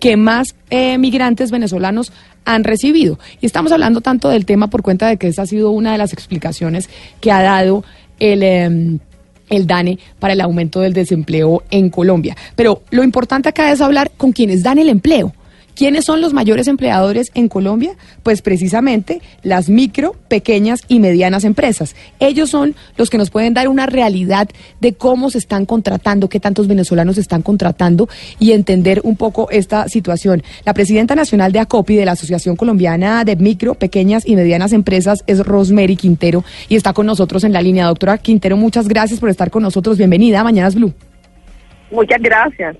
que 0.00 0.16
más 0.16 0.54
eh, 0.70 0.98
migrantes 0.98 1.50
venezolanos 1.50 2.12
han 2.44 2.64
recibido. 2.64 3.18
Y 3.40 3.46
estamos 3.46 3.72
hablando 3.72 4.00
tanto 4.00 4.28
del 4.28 4.46
tema 4.46 4.68
por 4.68 4.82
cuenta 4.82 5.08
de 5.08 5.16
que 5.16 5.28
esa 5.28 5.42
ha 5.42 5.46
sido 5.46 5.70
una 5.70 5.92
de 5.92 5.98
las 5.98 6.12
explicaciones 6.12 6.88
que 7.20 7.32
ha 7.32 7.42
dado 7.42 7.84
el... 8.18 8.42
Em, 8.42 8.98
el 9.50 9.66
DANE 9.66 9.98
para 10.18 10.34
el 10.34 10.42
aumento 10.42 10.80
del 10.80 10.92
desempleo 10.92 11.62
en 11.70 11.88
Colombia. 11.88 12.36
Pero 12.54 12.82
lo 12.90 13.02
importante 13.02 13.48
acá 13.48 13.72
es 13.72 13.80
hablar 13.80 14.10
con 14.14 14.32
quienes 14.32 14.62
dan 14.62 14.78
el 14.78 14.90
empleo. 14.90 15.32
¿Quiénes 15.78 16.06
son 16.06 16.20
los 16.20 16.32
mayores 16.32 16.66
empleadores 16.66 17.30
en 17.34 17.46
Colombia? 17.46 17.92
Pues 18.24 18.42
precisamente 18.42 19.22
las 19.44 19.68
micro, 19.68 20.16
pequeñas 20.26 20.80
y 20.88 20.98
medianas 20.98 21.44
empresas. 21.44 21.94
Ellos 22.18 22.50
son 22.50 22.74
los 22.96 23.10
que 23.10 23.16
nos 23.16 23.30
pueden 23.30 23.54
dar 23.54 23.68
una 23.68 23.86
realidad 23.86 24.48
de 24.80 24.94
cómo 24.94 25.30
se 25.30 25.38
están 25.38 25.66
contratando, 25.66 26.28
qué 26.28 26.40
tantos 26.40 26.66
venezolanos 26.66 27.16
están 27.16 27.42
contratando 27.42 28.08
y 28.40 28.50
entender 28.50 29.02
un 29.04 29.14
poco 29.14 29.50
esta 29.52 29.86
situación. 29.86 30.42
La 30.64 30.74
presidenta 30.74 31.14
nacional 31.14 31.52
de 31.52 31.60
ACOPI, 31.60 31.94
de 31.94 32.06
la 32.06 32.12
Asociación 32.12 32.56
Colombiana 32.56 33.22
de 33.22 33.36
Micro, 33.36 33.76
Pequeñas 33.76 34.26
y 34.26 34.34
Medianas 34.34 34.72
Empresas, 34.72 35.22
es 35.28 35.46
Rosemary 35.46 35.94
Quintero 35.94 36.42
y 36.68 36.74
está 36.74 36.92
con 36.92 37.06
nosotros 37.06 37.44
en 37.44 37.52
la 37.52 37.62
línea. 37.62 37.86
Doctora 37.86 38.18
Quintero, 38.18 38.56
muchas 38.56 38.88
gracias 38.88 39.20
por 39.20 39.28
estar 39.28 39.52
con 39.52 39.62
nosotros. 39.62 39.96
Bienvenida 39.96 40.40
a 40.40 40.42
Mañanas 40.42 40.74
Blue. 40.74 40.92
Muchas 41.92 42.20
gracias. 42.20 42.76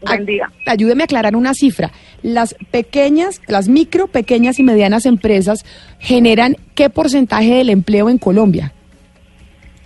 Buen 0.00 0.26
día. 0.26 0.50
Ayúdeme 0.66 1.02
a 1.02 1.04
aclarar 1.04 1.34
una 1.34 1.54
cifra. 1.54 1.90
Las 2.22 2.54
pequeñas, 2.70 3.40
las 3.46 3.68
micro, 3.68 4.06
pequeñas 4.06 4.58
y 4.58 4.62
medianas 4.62 5.06
empresas 5.06 5.64
generan 5.98 6.56
qué 6.74 6.88
porcentaje 6.90 7.54
del 7.54 7.70
empleo 7.70 8.08
en 8.08 8.18
Colombia? 8.18 8.72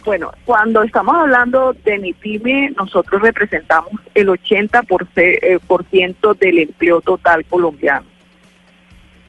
Bueno, 0.04 0.32
cuando 0.44 0.82
estamos 0.82 1.14
hablando 1.14 1.74
de 1.84 1.98
MIPYME, 1.98 2.70
nosotros 2.76 3.22
representamos 3.22 3.92
el 4.14 4.28
80% 4.28 5.08
eh, 5.16 6.36
del 6.40 6.58
empleo 6.58 7.00
total 7.00 7.44
colombiano 7.44 8.11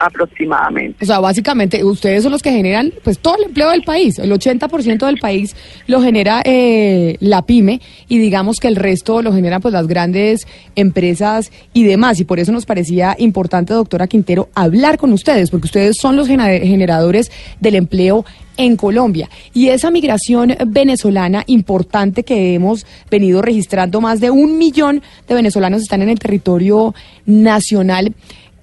aproximadamente. 0.04 1.04
O 1.04 1.06
sea, 1.06 1.20
básicamente 1.20 1.84
ustedes 1.84 2.22
son 2.22 2.32
los 2.32 2.42
que 2.42 2.50
generan 2.50 2.92
pues 3.02 3.18
todo 3.18 3.36
el 3.36 3.44
empleo 3.44 3.70
del 3.70 3.82
país, 3.82 4.18
el 4.18 4.30
80% 4.32 5.06
del 5.06 5.18
país 5.18 5.56
lo 5.86 6.00
genera 6.02 6.42
eh, 6.44 7.16
la 7.20 7.42
pyme 7.42 7.80
y 8.08 8.18
digamos 8.18 8.58
que 8.60 8.68
el 8.68 8.76
resto 8.76 9.22
lo 9.22 9.32
generan 9.32 9.60
pues 9.60 9.72
las 9.72 9.86
grandes 9.86 10.46
empresas 10.76 11.50
y 11.72 11.84
demás 11.84 12.20
y 12.20 12.24
por 12.24 12.38
eso 12.38 12.52
nos 12.52 12.66
parecía 12.66 13.16
importante, 13.18 13.74
doctora 13.74 14.06
Quintero, 14.06 14.48
hablar 14.54 14.98
con 14.98 15.12
ustedes 15.12 15.50
porque 15.50 15.66
ustedes 15.66 15.96
son 15.96 16.16
los 16.16 16.28
generadores 16.28 17.30
del 17.60 17.76
empleo 17.76 18.24
en 18.56 18.76
Colombia. 18.76 19.28
Y 19.52 19.68
esa 19.68 19.90
migración 19.90 20.56
venezolana 20.66 21.44
importante 21.46 22.22
que 22.22 22.54
hemos 22.54 22.86
venido 23.10 23.42
registrando, 23.42 24.00
más 24.00 24.20
de 24.20 24.30
un 24.30 24.58
millón 24.58 25.02
de 25.28 25.34
venezolanos 25.34 25.82
están 25.82 26.02
en 26.02 26.08
el 26.08 26.18
territorio 26.18 26.94
nacional. 27.26 28.14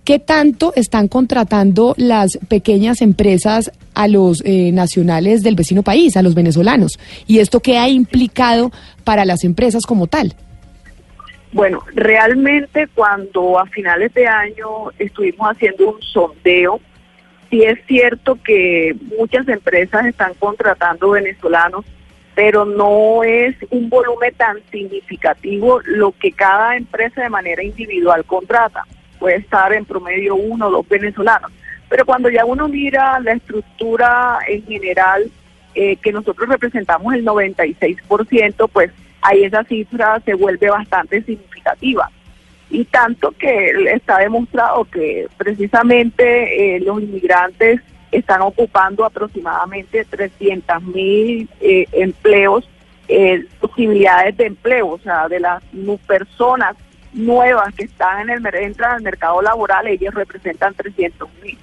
¿Qué 0.04 0.18
tanto 0.18 0.74
están 0.76 1.08
contratando 1.08 1.94
las 1.96 2.40
pequeñas 2.50 3.04
empresas 3.04 3.72
a 3.94 4.08
los 4.08 4.42
eh, 4.44 4.72
nacionales 4.72 5.44
del 5.44 5.56
vecino 5.56 5.84
país, 5.84 6.18
a 6.18 6.24
los 6.24 6.34
venezolanos? 6.34 6.98
¿Y 7.28 7.38
esto 7.38 7.60
qué 7.60 7.78
ha 7.78 7.88
implicado 7.88 8.72
para 9.04 9.26
las 9.26 9.44
empresas 9.44 9.86
como 9.86 10.08
tal? 10.08 10.34
Bueno, 11.54 11.84
realmente 11.94 12.88
cuando 12.96 13.60
a 13.60 13.68
finales 13.68 14.12
de 14.16 14.26
año 14.26 14.90
estuvimos 14.98 15.48
haciendo 15.52 15.92
un 15.92 16.02
sondeo, 16.02 16.80
sí 17.52 17.62
es 17.62 17.78
cierto 17.86 18.40
que 18.44 18.96
muchas 19.20 19.48
empresas 19.50 20.08
están 20.08 20.34
contratando 20.40 21.12
venezolanos, 21.12 21.86
pero 22.34 22.66
no 22.66 23.24
es 23.24 23.56
un 23.70 23.88
volumen 23.88 24.34
tan 24.34 24.58
significativo 24.72 25.80
lo 25.86 26.12
que 26.14 26.32
cada 26.32 26.76
empresa 26.76 27.22
de 27.22 27.30
manera 27.30 27.64
individual 27.64 28.26
contrata 28.26 28.84
puede 29.22 29.36
estar 29.36 29.72
en 29.72 29.86
promedio 29.86 30.34
uno 30.34 30.68
o 30.68 30.72
dos 30.72 30.90
venezolanos. 30.90 31.52
Pero 31.88 32.06
cuando 32.06 32.28
ya 32.30 32.44
uno 32.44 32.68
mira 32.68 33.20
la 33.20 33.34
estructura 33.34 34.40
en 34.48 34.66
general, 34.66 35.30
eh, 35.76 35.96
que 35.98 36.12
nosotros 36.12 36.50
representamos 36.50 37.14
el 37.14 37.24
96%, 37.24 38.68
pues 38.68 38.92
ahí 39.22 39.44
esa 39.44 39.64
cifra 39.66 40.20
se 40.26 40.34
vuelve 40.34 40.72
bastante 40.72 41.22
significativa. 41.22 42.10
Y 42.72 42.86
tanto 42.86 43.32
que 43.38 43.70
está 43.94 44.18
demostrado 44.18 44.86
que 44.86 45.28
precisamente 45.38 46.76
eh, 46.76 46.80
los 46.80 47.00
inmigrantes 47.00 47.80
están 48.12 48.42
ocupando 48.42 49.06
aproximadamente 49.06 50.04
300 50.06 50.82
mil 50.82 51.48
eh, 51.62 51.86
empleos, 51.92 52.68
posibilidades 53.60 54.38
de 54.38 54.46
empleo, 54.46 54.88
o 54.88 55.00
sea, 55.00 55.28
de 55.28 55.42
las 55.42 55.62
personas 56.08 56.78
nuevas 57.14 57.74
que 57.76 57.86
están 57.86 58.30
en 58.30 58.46
el 58.46 58.56
entran 58.56 58.96
al 58.96 59.02
mercado 59.02 59.42
laboral, 59.42 59.88
ellos 59.88 60.14
representan 60.14 60.74
300 60.74 61.30
mil. 61.44 61.58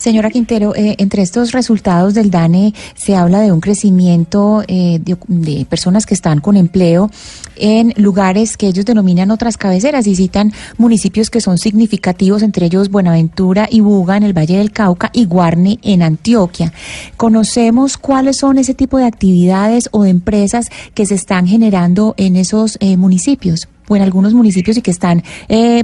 Señora 0.00 0.30
Quintero, 0.30 0.74
eh, 0.74 0.94
entre 0.96 1.20
estos 1.20 1.52
resultados 1.52 2.14
del 2.14 2.30
DANE 2.30 2.72
se 2.94 3.16
habla 3.16 3.40
de 3.40 3.52
un 3.52 3.60
crecimiento 3.60 4.64
eh, 4.66 4.98
de, 4.98 5.66
personas 5.66 6.06
que 6.06 6.14
están 6.14 6.40
con 6.40 6.56
empleo 6.56 7.10
en 7.56 7.92
lugares 7.98 8.56
que 8.56 8.68
ellos 8.68 8.86
denominan 8.86 9.30
otras 9.30 9.58
cabeceras 9.58 10.06
y 10.06 10.16
citan 10.16 10.54
municipios 10.78 11.28
que 11.28 11.42
son 11.42 11.58
significativos, 11.58 12.42
entre 12.42 12.64
ellos 12.64 12.88
Buenaventura 12.88 13.68
y 13.70 13.80
Buga 13.80 14.16
en 14.16 14.22
el 14.22 14.32
Valle 14.32 14.56
del 14.56 14.72
Cauca 14.72 15.10
y 15.12 15.26
Guarne 15.26 15.78
en 15.82 16.00
Antioquia. 16.00 16.72
¿Conocemos 17.18 17.98
cuáles 17.98 18.38
son 18.38 18.56
ese 18.56 18.72
tipo 18.72 18.96
de 18.96 19.04
actividades 19.04 19.90
o 19.92 20.04
de 20.04 20.08
empresas 20.08 20.70
que 20.94 21.04
se 21.04 21.14
están 21.14 21.46
generando 21.46 22.14
en 22.16 22.36
esos 22.36 22.78
eh, 22.80 22.96
municipios? 22.96 23.68
o 23.86 23.96
en 23.96 24.02
algunos 24.02 24.34
municipios 24.34 24.76
y 24.76 24.82
que 24.82 24.92
están 24.92 25.24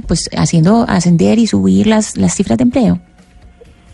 pues 0.07 0.29
haciendo 0.37 0.85
ascender 0.87 1.39
y 1.39 1.45
subir 1.45 1.87
las, 1.87 2.15
las 2.15 2.35
cifras 2.35 2.57
de 2.57 2.63
empleo? 2.63 3.01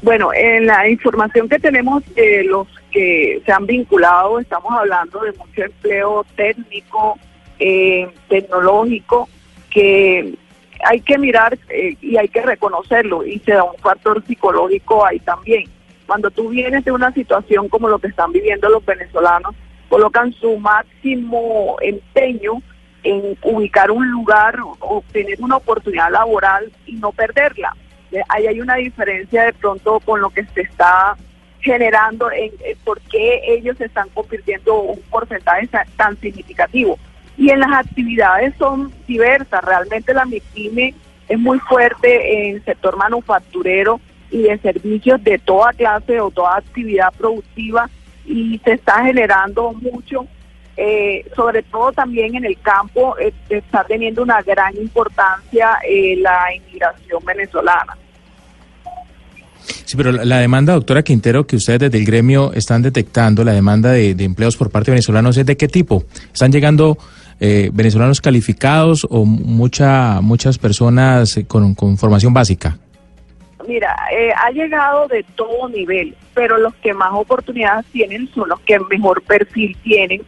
Bueno, 0.04 0.34
en 0.34 0.66
la 0.66 0.90
información 0.90 1.48
que 1.48 1.60
tenemos 1.60 2.04
de 2.14 2.44
los 2.44 2.68
que 2.92 3.42
se 3.46 3.52
han 3.54 3.66
vinculado, 3.66 4.38
estamos 4.38 4.74
hablando 4.74 5.22
de 5.22 5.32
mucho 5.32 5.64
empleo 5.64 6.26
técnico, 6.36 7.18
eh, 7.58 8.12
tecnológico, 8.28 9.30
que 9.70 10.38
hay 10.84 11.00
que 11.00 11.18
mirar 11.18 11.58
eh, 11.70 11.96
y 12.02 12.18
hay 12.18 12.28
que 12.28 12.42
reconocerlo 12.42 13.26
y 13.26 13.40
se 13.40 13.54
da 13.54 13.64
un 13.64 13.78
factor 13.78 14.22
psicológico 14.26 15.06
ahí 15.06 15.20
también. 15.20 15.70
Cuando 16.06 16.30
tú 16.30 16.50
vienes 16.50 16.84
de 16.84 16.92
una 16.92 17.14
situación 17.14 17.70
como 17.70 17.88
lo 17.88 17.98
que 17.98 18.08
están 18.08 18.34
viviendo 18.34 18.68
los 18.68 18.86
venezolanos, 18.86 19.56
colocan 19.88 20.34
su 20.34 20.58
máximo 20.58 21.78
empeño 21.82 22.62
en 23.04 23.38
ubicar 23.42 23.90
un 23.90 24.12
lugar, 24.12 24.60
obtener 24.80 25.40
una 25.40 25.56
oportunidad 25.56 26.12
laboral 26.12 26.70
y 26.86 26.96
no 26.96 27.14
perderla 27.14 27.74
ahí 28.30 28.48
hay 28.48 28.62
una 28.62 28.76
diferencia 28.76 29.44
de 29.44 29.54
pronto 29.54 30.00
con 30.00 30.22
lo 30.22 30.30
que 30.30 30.46
se 30.46 30.62
está 30.62 31.16
generando 31.62 32.30
en, 32.32 32.52
por 32.84 33.00
qué 33.02 33.42
ellos 33.48 33.80
están 33.80 34.10
convirtiendo 34.10 34.80
un 34.82 35.02
porcentaje 35.10 35.70
tan 35.96 36.20
significativo. 36.20 37.00
Y 37.38 37.50
en 37.50 37.62
las 37.62 37.72
actividades 37.72 38.54
son 38.58 38.92
diversas, 39.08 39.64
realmente 39.64 40.14
la 40.14 40.26
MIPYME 40.26 40.94
es 41.30 41.40
muy 41.40 41.60
fuerte 41.60 42.50
en 42.50 42.64
sector 42.64 42.98
manufacturero 42.98 44.00
y 44.30 44.44
de 44.44 44.58
servicios 44.60 45.24
de 45.24 45.40
toda 45.40 45.74
clase 45.74 46.20
o 46.20 46.32
toda 46.32 46.58
actividad 46.58 47.14
productiva 47.18 47.90
y 48.26 48.60
se 48.64 48.74
está 48.74 49.04
generando 49.04 49.74
mucho, 49.74 50.28
eh, 50.76 51.26
sobre 51.36 51.64
todo 51.64 51.92
también 51.92 52.36
en 52.36 52.46
el 52.46 52.60
campo, 52.60 53.18
eh, 53.20 53.34
está 53.50 53.84
teniendo 53.84 54.24
una 54.24 54.42
gran 54.42 54.76
importancia 54.76 55.78
eh, 55.88 56.16
la 56.18 56.54
inmigración 56.56 57.24
venezolana. 57.26 57.98
Sí, 59.86 59.96
pero 59.96 60.12
la, 60.12 60.40
demanda, 60.40 60.74
doctora 60.74 61.04
Quintero, 61.04 61.46
que 61.46 61.56
ustedes 61.56 61.80
desde 61.80 61.98
el 61.98 62.06
gremio 62.06 62.52
están 62.54 62.82
detectando, 62.82 63.44
la 63.44 63.54
demanda 63.54 63.92
de, 63.92 64.12
empleos 64.20 64.58
por 64.58 64.70
parte 64.70 64.92
de 64.92 64.96
venezolanos, 64.96 65.38
¿es 65.38 65.46
de 65.46 65.56
qué 65.56 65.68
tipo? 65.68 66.04
¿Están 66.34 66.52
llegando 66.52 66.98
eh, 67.40 67.70
venezolanos 67.72 68.20
calificados 68.20 69.08
o 69.10 69.26
mucha, 69.26 70.20
muchas 70.22 70.58
personas 70.58 71.40
con, 71.48 71.76
formación 71.98 72.34
básica? 72.34 72.78
Mira, 73.68 73.96
eh, 74.12 74.32
ha 74.36 74.52
llegado 74.52 75.08
de 75.08 75.24
todo 75.36 75.70
nivel, 75.70 76.16
pero 76.34 76.58
los 76.58 76.74
que 76.76 76.94
más 76.94 77.12
oportunidades 77.14 77.86
tienen 77.94 78.30
son 78.34 78.50
los 78.50 78.60
que 78.62 78.78
mejor 78.80 79.22
perfil 79.24 79.78
tienen. 79.84 80.22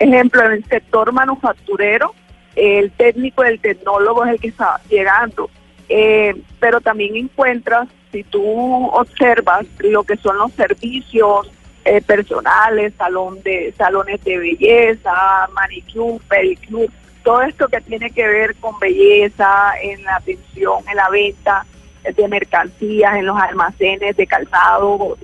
Ejemplo, 0.00 0.44
en 0.44 0.52
el 0.52 0.64
sector 0.64 1.12
manufacturero, 1.12 2.14
el 2.56 2.90
técnico, 2.90 3.44
el 3.44 3.60
tecnólogo 3.60 4.24
es 4.24 4.32
el 4.32 4.40
que 4.40 4.48
está 4.48 4.80
llegando 4.88 5.48
eh, 5.92 6.40
pero 6.60 6.80
también 6.80 7.16
encuentras, 7.16 7.88
si 8.12 8.22
tú 8.22 8.86
observas 8.92 9.66
lo 9.80 10.04
que 10.04 10.16
son 10.16 10.38
los 10.38 10.52
servicios 10.52 11.50
eh, 11.84 12.00
personales, 12.00 12.94
salón 12.96 13.42
de 13.42 13.74
salones 13.76 14.22
de 14.22 14.38
belleza, 14.38 15.48
manicure, 15.52 16.24
pedicure, 16.28 16.88
todo 17.24 17.42
esto 17.42 17.66
que 17.66 17.80
tiene 17.80 18.10
que 18.12 18.24
ver 18.24 18.54
con 18.56 18.78
belleza, 18.78 19.72
en 19.82 20.04
la 20.04 20.16
atención, 20.16 20.78
en 20.88 20.96
la 20.96 21.10
venta 21.10 21.66
de 22.04 22.28
mercancías, 22.28 23.16
en 23.16 23.26
los 23.26 23.36
almacenes 23.36 24.16
de 24.16 24.26
calzado, 24.28 25.18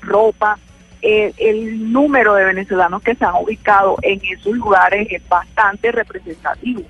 ropa. 0.00 0.58
Eh, 1.02 1.32
el 1.36 1.92
número 1.92 2.34
de 2.34 2.44
venezolanos 2.44 3.02
que 3.02 3.14
se 3.14 3.24
han 3.24 3.34
ubicado 3.34 3.96
en 4.02 4.20
esos 4.24 4.56
lugares 4.56 5.06
es 5.10 5.22
bastante 5.28 5.92
representativo. 5.92 6.82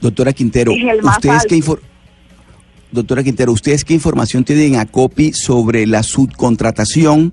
Doctora 0.00 0.32
Quintero, 0.32 0.72
¿ustedes 0.72 1.46
qué, 1.48 1.60
Doctora 2.90 3.22
Quintero, 3.22 3.52
¿ustedes 3.52 3.84
qué 3.84 3.94
información 3.94 4.44
tienen 4.44 4.76
a 4.76 4.84
COPI 4.86 5.32
sobre 5.32 5.86
la 5.86 6.02
subcontratación 6.02 7.32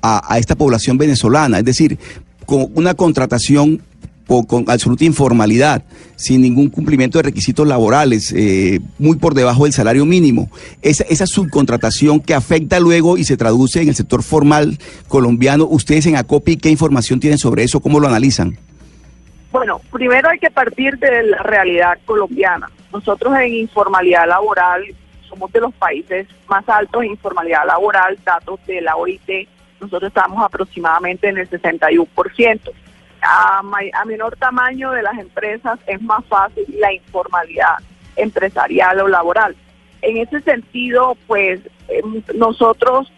a, 0.00 0.38
esta 0.38 0.54
población 0.54 0.96
venezolana? 0.96 1.58
Es 1.58 1.64
decir, 1.64 1.98
con 2.46 2.68
una 2.74 2.94
contratación 2.94 3.82
con 4.26 4.64
absoluta 4.68 5.04
informalidad, 5.04 5.82
sin 6.16 6.42
ningún 6.42 6.70
cumplimiento 6.70 7.18
de 7.18 7.22
requisitos 7.22 7.66
laborales, 7.66 8.32
eh, 8.32 8.80
muy 8.98 9.16
por 9.16 9.34
debajo 9.34 9.64
del 9.64 9.72
salario 9.72 10.04
mínimo. 10.04 10.48
Esa, 10.82 11.04
esa 11.04 11.26
subcontratación 11.26 12.20
que 12.20 12.34
afecta 12.34 12.80
luego 12.80 13.16
y 13.18 13.24
se 13.24 13.36
traduce 13.36 13.82
en 13.82 13.88
el 13.88 13.94
sector 13.94 14.22
formal 14.22 14.78
colombiano, 15.08 15.64
¿ustedes 15.64 16.06
en 16.06 16.16
ACOPI 16.16 16.56
qué 16.56 16.70
información 16.70 17.20
tienen 17.20 17.38
sobre 17.38 17.64
eso? 17.64 17.80
¿Cómo 17.80 18.00
lo 18.00 18.08
analizan? 18.08 18.58
Bueno, 19.52 19.80
primero 19.92 20.28
hay 20.30 20.38
que 20.38 20.50
partir 20.50 20.98
de 20.98 21.22
la 21.24 21.38
realidad 21.38 21.98
colombiana. 22.04 22.68
Nosotros 22.92 23.36
en 23.38 23.54
informalidad 23.54 24.26
laboral 24.26 24.82
somos 25.28 25.52
de 25.52 25.60
los 25.60 25.72
países 25.74 26.26
más 26.48 26.68
altos 26.68 27.04
en 27.04 27.10
informalidad 27.10 27.66
laboral, 27.66 28.18
datos 28.24 28.58
de 28.66 28.80
la 28.80 28.96
OIT, 28.96 29.48
nosotros 29.80 30.08
estamos 30.08 30.42
aproximadamente 30.42 31.28
en 31.28 31.38
el 31.38 31.48
61%. 31.48 32.60
A, 33.26 33.60
a 33.60 34.04
menor 34.04 34.36
tamaño 34.36 34.90
de 34.92 35.02
las 35.02 35.18
empresas 35.18 35.78
es 35.86 36.00
más 36.02 36.24
fácil 36.26 36.64
la 36.78 36.92
informalidad 36.92 37.76
empresarial 38.16 39.00
o 39.00 39.08
laboral. 39.08 39.56
En 40.02 40.18
ese 40.18 40.40
sentido, 40.42 41.16
pues 41.26 41.60
em, 41.88 42.22
nosotros 42.34 43.10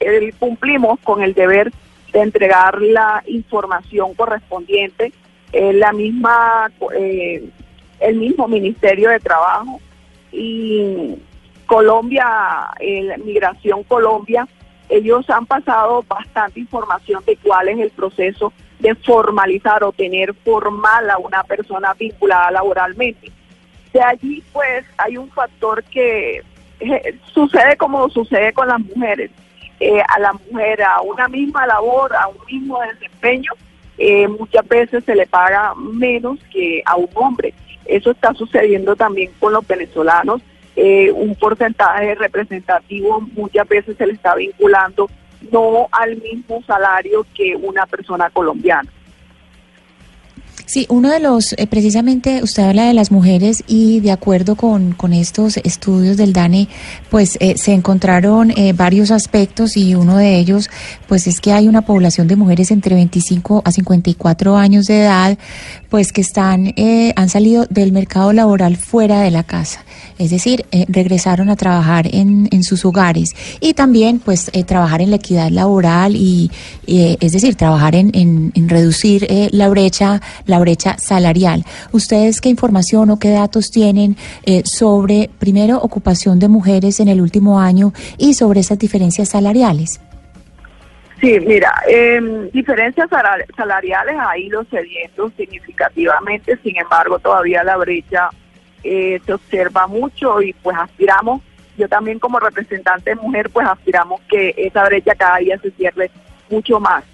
eh, 0.00 0.32
cumplimos 0.38 1.00
con 1.00 1.22
el 1.22 1.34
deber 1.34 1.72
de 2.12 2.20
entregar 2.20 2.80
la 2.80 3.22
información 3.26 4.14
correspondiente 4.14 5.12
eh, 5.52 5.72
la 5.72 5.92
misma, 5.92 6.70
eh, 6.94 7.48
el 8.00 8.16
mismo 8.16 8.48
Ministerio 8.48 9.10
de 9.10 9.20
Trabajo 9.20 9.80
y 10.30 11.16
Colombia, 11.66 12.70
Migración 13.24 13.82
Colombia, 13.84 14.46
ellos 14.88 15.28
han 15.30 15.46
pasado 15.46 16.04
bastante 16.06 16.60
información 16.60 17.22
de 17.26 17.36
cuál 17.36 17.68
es 17.68 17.78
el 17.78 17.90
proceso 17.90 18.52
de 18.82 18.94
formalizar 18.96 19.82
o 19.84 19.92
tener 19.92 20.34
formal 20.34 21.08
a 21.08 21.18
una 21.18 21.42
persona 21.44 21.94
vinculada 21.94 22.50
laboralmente. 22.50 23.30
De 23.92 24.02
allí, 24.02 24.42
pues, 24.52 24.84
hay 24.98 25.16
un 25.16 25.30
factor 25.30 25.82
que 25.84 26.42
sucede 27.32 27.76
como 27.76 28.08
sucede 28.10 28.52
con 28.52 28.68
las 28.68 28.80
mujeres. 28.80 29.30
a 30.08 30.20
la 30.20 30.32
mujer, 30.32 30.80
a 30.82 31.00
una 31.00 31.26
misma 31.26 31.66
labor, 31.66 32.14
a 32.14 32.28
un 32.28 32.36
mismo 32.46 32.80
desempeño, 32.82 33.50
eh, 33.98 34.26
muchas 34.28 34.66
veces 34.66 35.04
se 35.04 35.14
le 35.14 35.26
paga 35.26 35.74
menos 35.76 36.38
que 36.52 36.82
a 36.86 36.96
un 36.96 37.08
hombre. 37.14 37.52
Eso 37.84 38.10
está 38.10 38.32
sucediendo 38.34 38.96
también 38.96 39.32
con 39.38 39.52
los 39.52 39.66
venezolanos. 39.66 40.40
Eh, 40.76 41.12
un 41.12 41.34
porcentaje 41.34 42.14
representativo 42.14 43.20
muchas 43.34 43.68
veces 43.68 43.96
se 43.96 44.06
le 44.06 44.14
está 44.14 44.34
vinculando 44.34 45.10
no 45.50 45.88
al 45.90 46.16
mismo 46.20 46.62
salario 46.66 47.26
que 47.34 47.56
una 47.56 47.86
persona 47.86 48.30
colombiana. 48.30 48.90
Sí, 50.72 50.86
uno 50.88 51.10
de 51.10 51.20
los, 51.20 51.52
eh, 51.58 51.66
precisamente 51.66 52.42
usted 52.42 52.62
habla 52.62 52.86
de 52.86 52.94
las 52.94 53.10
mujeres 53.10 53.62
y 53.66 54.00
de 54.00 54.10
acuerdo 54.10 54.56
con, 54.56 54.92
con 54.92 55.12
estos 55.12 55.58
estudios 55.58 56.16
del 56.16 56.32
DANE, 56.32 56.66
pues 57.10 57.36
eh, 57.40 57.58
se 57.58 57.74
encontraron 57.74 58.52
eh, 58.52 58.72
varios 58.72 59.10
aspectos 59.10 59.76
y 59.76 59.94
uno 59.94 60.16
de 60.16 60.36
ellos, 60.38 60.70
pues 61.08 61.26
es 61.26 61.40
que 61.40 61.52
hay 61.52 61.68
una 61.68 61.82
población 61.82 62.26
de 62.26 62.36
mujeres 62.36 62.70
entre 62.70 62.94
25 62.94 63.62
a 63.66 63.70
54 63.70 64.56
años 64.56 64.86
de 64.86 65.02
edad, 65.02 65.36
pues 65.90 66.10
que 66.10 66.22
están, 66.22 66.72
han 67.16 67.28
salido 67.28 67.66
del 67.68 67.92
mercado 67.92 68.32
laboral 68.32 68.76
fuera 68.76 69.20
de 69.20 69.30
la 69.30 69.42
casa, 69.42 69.84
es 70.22 70.30
decir, 70.30 70.64
regresaron 70.88 71.50
a 71.50 71.56
trabajar 71.56 72.06
en, 72.12 72.48
en, 72.50 72.62
sus 72.62 72.84
hogares 72.84 73.34
y 73.60 73.74
también, 73.74 74.18
pues, 74.18 74.50
trabajar 74.66 75.02
en 75.02 75.10
la 75.10 75.16
equidad 75.16 75.50
laboral 75.50 76.16
y, 76.16 76.50
es 76.86 77.32
decir, 77.32 77.56
trabajar 77.56 77.94
en, 77.94 78.10
en, 78.14 78.52
en 78.54 78.68
reducir 78.68 79.26
la 79.52 79.68
brecha 79.68 80.20
la 80.46 80.58
brecha 80.58 80.98
salarial. 80.98 81.64
¿Ustedes 81.92 82.40
qué 82.40 82.48
información 82.48 83.10
o 83.10 83.18
qué 83.18 83.30
datos 83.30 83.70
tienen 83.70 84.16
eh, 84.44 84.62
sobre, 84.64 85.30
primero, 85.38 85.78
ocupación 85.78 86.38
de 86.38 86.48
mujeres 86.48 87.00
en 87.00 87.08
el 87.08 87.20
último 87.20 87.60
año 87.60 87.92
y 88.18 88.34
sobre 88.34 88.60
esas 88.60 88.78
diferencias 88.78 89.30
salariales? 89.30 90.00
Sí, 91.20 91.38
mira, 91.38 91.72
eh, 91.88 92.20
diferencias 92.52 93.08
salariales 93.56 94.16
ha 94.18 94.36
ido 94.36 94.64
cediendo 94.64 95.30
significativamente, 95.36 96.58
sin 96.64 96.76
embargo 96.76 97.20
todavía 97.20 97.62
la 97.62 97.76
brecha 97.76 98.28
eh, 98.84 99.20
se 99.24 99.32
observa 99.32 99.86
mucho 99.86 100.42
y 100.42 100.52
pues 100.54 100.76
aspiramos, 100.78 101.42
yo 101.76 101.88
también 101.88 102.18
como 102.18 102.38
representante 102.38 103.10
de 103.10 103.16
mujer, 103.16 103.50
pues 103.50 103.66
aspiramos 103.66 104.20
que 104.28 104.54
esa 104.56 104.84
brecha 104.84 105.14
cada 105.14 105.38
día 105.38 105.58
se 105.58 105.70
cierre 105.72 106.10
mucho 106.50 106.78
más. 106.80 107.04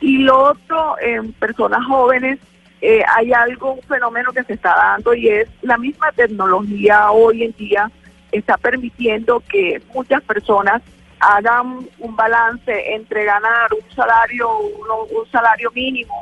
Y 0.00 0.18
lo 0.18 0.50
otro, 0.50 0.96
en 1.00 1.32
personas 1.34 1.84
jóvenes, 1.86 2.38
eh, 2.80 3.02
hay 3.16 3.32
algo, 3.32 3.74
un 3.74 3.82
fenómeno 3.82 4.32
que 4.32 4.42
se 4.42 4.54
está 4.54 4.74
dando 4.74 5.14
y 5.14 5.28
es 5.28 5.48
la 5.62 5.78
misma 5.78 6.10
tecnología 6.12 7.12
hoy 7.12 7.44
en 7.44 7.52
día 7.52 7.90
está 8.32 8.56
permitiendo 8.56 9.40
que 9.48 9.80
muchas 9.94 10.20
personas 10.22 10.82
hagan 11.20 11.86
un 12.00 12.16
balance 12.16 12.94
entre 12.94 13.24
ganar 13.24 13.72
un 13.72 13.94
salario, 13.94 14.50
un 14.58 15.30
salario 15.30 15.70
mínimo 15.70 16.12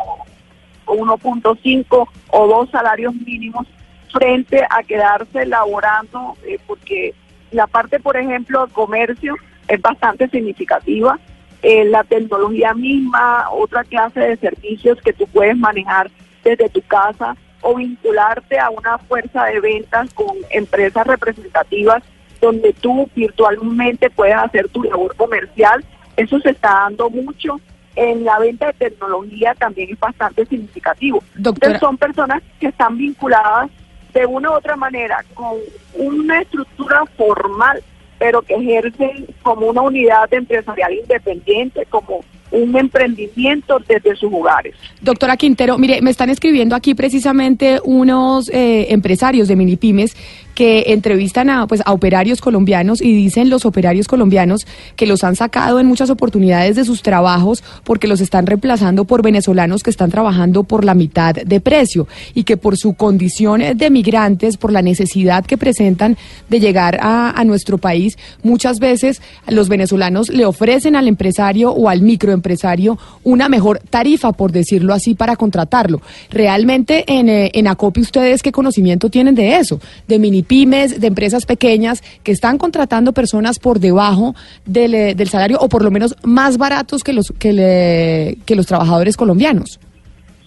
o 0.84 0.94
1.5 0.94 2.08
o 2.28 2.46
dos 2.46 2.70
salarios 2.70 3.14
mínimos 3.14 3.66
frente 4.12 4.64
a 4.68 4.82
quedarse 4.82 5.46
laborando, 5.46 6.36
eh, 6.44 6.58
porque 6.66 7.14
la 7.50 7.66
parte, 7.66 8.00
por 8.00 8.16
ejemplo, 8.16 8.64
del 8.64 8.72
comercio 8.72 9.34
es 9.68 9.80
bastante 9.80 10.28
significativa. 10.28 11.18
Eh, 11.62 11.84
la 11.84 12.04
tecnología 12.04 12.72
misma, 12.74 13.50
otra 13.50 13.84
clase 13.84 14.20
de 14.20 14.36
servicios 14.36 14.98
que 15.02 15.12
tú 15.12 15.26
puedes 15.26 15.56
manejar 15.56 16.10
desde 16.42 16.68
tu 16.70 16.80
casa 16.82 17.36
o 17.60 17.74
vincularte 17.74 18.58
a 18.58 18.70
una 18.70 18.98
fuerza 18.98 19.44
de 19.44 19.60
ventas 19.60 20.12
con 20.14 20.34
empresas 20.50 21.06
representativas 21.06 22.02
donde 22.40 22.72
tú 22.72 23.08
virtualmente 23.14 24.08
puedes 24.08 24.36
hacer 24.36 24.68
tu 24.68 24.82
labor 24.82 25.14
comercial. 25.16 25.84
Eso 26.16 26.40
se 26.40 26.50
está 26.50 26.70
dando 26.70 27.10
mucho. 27.10 27.60
En 27.96 28.24
la 28.24 28.38
venta 28.38 28.68
de 28.68 28.72
tecnología 28.72 29.54
también 29.54 29.90
es 29.92 30.00
bastante 30.00 30.46
significativo. 30.46 31.22
Entonces 31.36 31.78
son 31.78 31.98
personas 31.98 32.42
que 32.58 32.68
están 32.68 32.96
vinculadas 32.96 33.70
de 34.12 34.26
una 34.26 34.50
u 34.50 34.54
otra 34.54 34.76
manera 34.76 35.24
con 35.34 35.56
una 35.94 36.40
estructura 36.40 37.04
formal 37.16 37.82
pero 38.20 38.42
que 38.42 38.54
ejercen 38.54 39.26
como 39.42 39.66
una 39.66 39.80
unidad 39.80 40.32
empresarial 40.32 40.92
independiente, 40.92 41.86
como 41.88 42.22
un 42.50 42.76
emprendimiento 42.76 43.78
desde 43.88 44.14
sus 44.14 44.30
hogares. 44.30 44.74
Doctora 45.00 45.38
Quintero, 45.38 45.78
mire, 45.78 46.02
me 46.02 46.10
están 46.10 46.28
escribiendo 46.28 46.76
aquí 46.76 46.94
precisamente 46.94 47.80
unos 47.82 48.50
eh, 48.50 48.92
empresarios 48.92 49.48
de 49.48 49.56
mini 49.56 49.76
pymes 49.76 50.14
que 50.54 50.84
entrevistan 50.88 51.50
a, 51.50 51.66
pues, 51.66 51.82
a 51.84 51.92
operarios 51.92 52.40
colombianos 52.40 53.00
y 53.00 53.12
dicen 53.12 53.50
los 53.50 53.64
operarios 53.64 54.08
colombianos 54.08 54.66
que 54.96 55.06
los 55.06 55.24
han 55.24 55.36
sacado 55.36 55.80
en 55.80 55.86
muchas 55.86 56.10
oportunidades 56.10 56.76
de 56.76 56.84
sus 56.84 57.02
trabajos 57.02 57.62
porque 57.84 58.06
los 58.06 58.20
están 58.20 58.46
reemplazando 58.46 59.04
por 59.04 59.22
venezolanos 59.22 59.82
que 59.82 59.90
están 59.90 60.10
trabajando 60.10 60.64
por 60.64 60.84
la 60.84 60.94
mitad 60.94 61.34
de 61.34 61.60
precio 61.60 62.06
y 62.34 62.44
que 62.44 62.56
por 62.56 62.76
su 62.76 62.94
condición 62.94 63.62
de 63.74 63.90
migrantes, 63.90 64.56
por 64.56 64.72
la 64.72 64.82
necesidad 64.82 65.44
que 65.44 65.58
presentan 65.58 66.16
de 66.48 66.60
llegar 66.60 66.98
a, 67.00 67.42
nuestro 67.44 67.78
país, 67.78 68.18
muchas 68.42 68.78
veces 68.80 69.22
los 69.48 69.68
venezolanos 69.68 70.28
le 70.28 70.44
ofrecen 70.44 70.94
al 70.94 71.08
empresario 71.08 71.70
o 71.70 71.88
al 71.88 72.02
microempresario 72.02 72.98
una 73.24 73.48
mejor 73.48 73.80
tarifa, 73.88 74.32
por 74.32 74.52
decirlo 74.52 74.92
así, 74.92 75.14
para 75.14 75.36
contratarlo. 75.36 76.02
Realmente 76.30 77.04
en, 77.06 77.28
eh, 77.28 77.50
en 77.54 77.66
ACOPI 77.66 78.00
ustedes 78.02 78.42
qué 78.42 78.52
conocimiento 78.52 79.08
tienen 79.08 79.34
de 79.34 79.56
eso, 79.56 79.80
de 80.06 80.18
mini 80.18 80.39
pymes, 80.42 81.00
de 81.00 81.06
empresas 81.06 81.46
pequeñas 81.46 82.02
que 82.22 82.32
están 82.32 82.58
contratando 82.58 83.12
personas 83.12 83.58
por 83.58 83.78
debajo 83.80 84.34
del, 84.64 84.94
eh, 84.94 85.14
del 85.14 85.28
salario 85.28 85.58
o 85.60 85.68
por 85.68 85.82
lo 85.82 85.90
menos 85.90 86.16
más 86.22 86.58
baratos 86.58 87.02
que 87.02 87.12
los, 87.12 87.32
que, 87.38 87.52
le- 87.52 88.36
que 88.46 88.54
los 88.56 88.66
trabajadores 88.66 89.16
colombianos. 89.16 89.78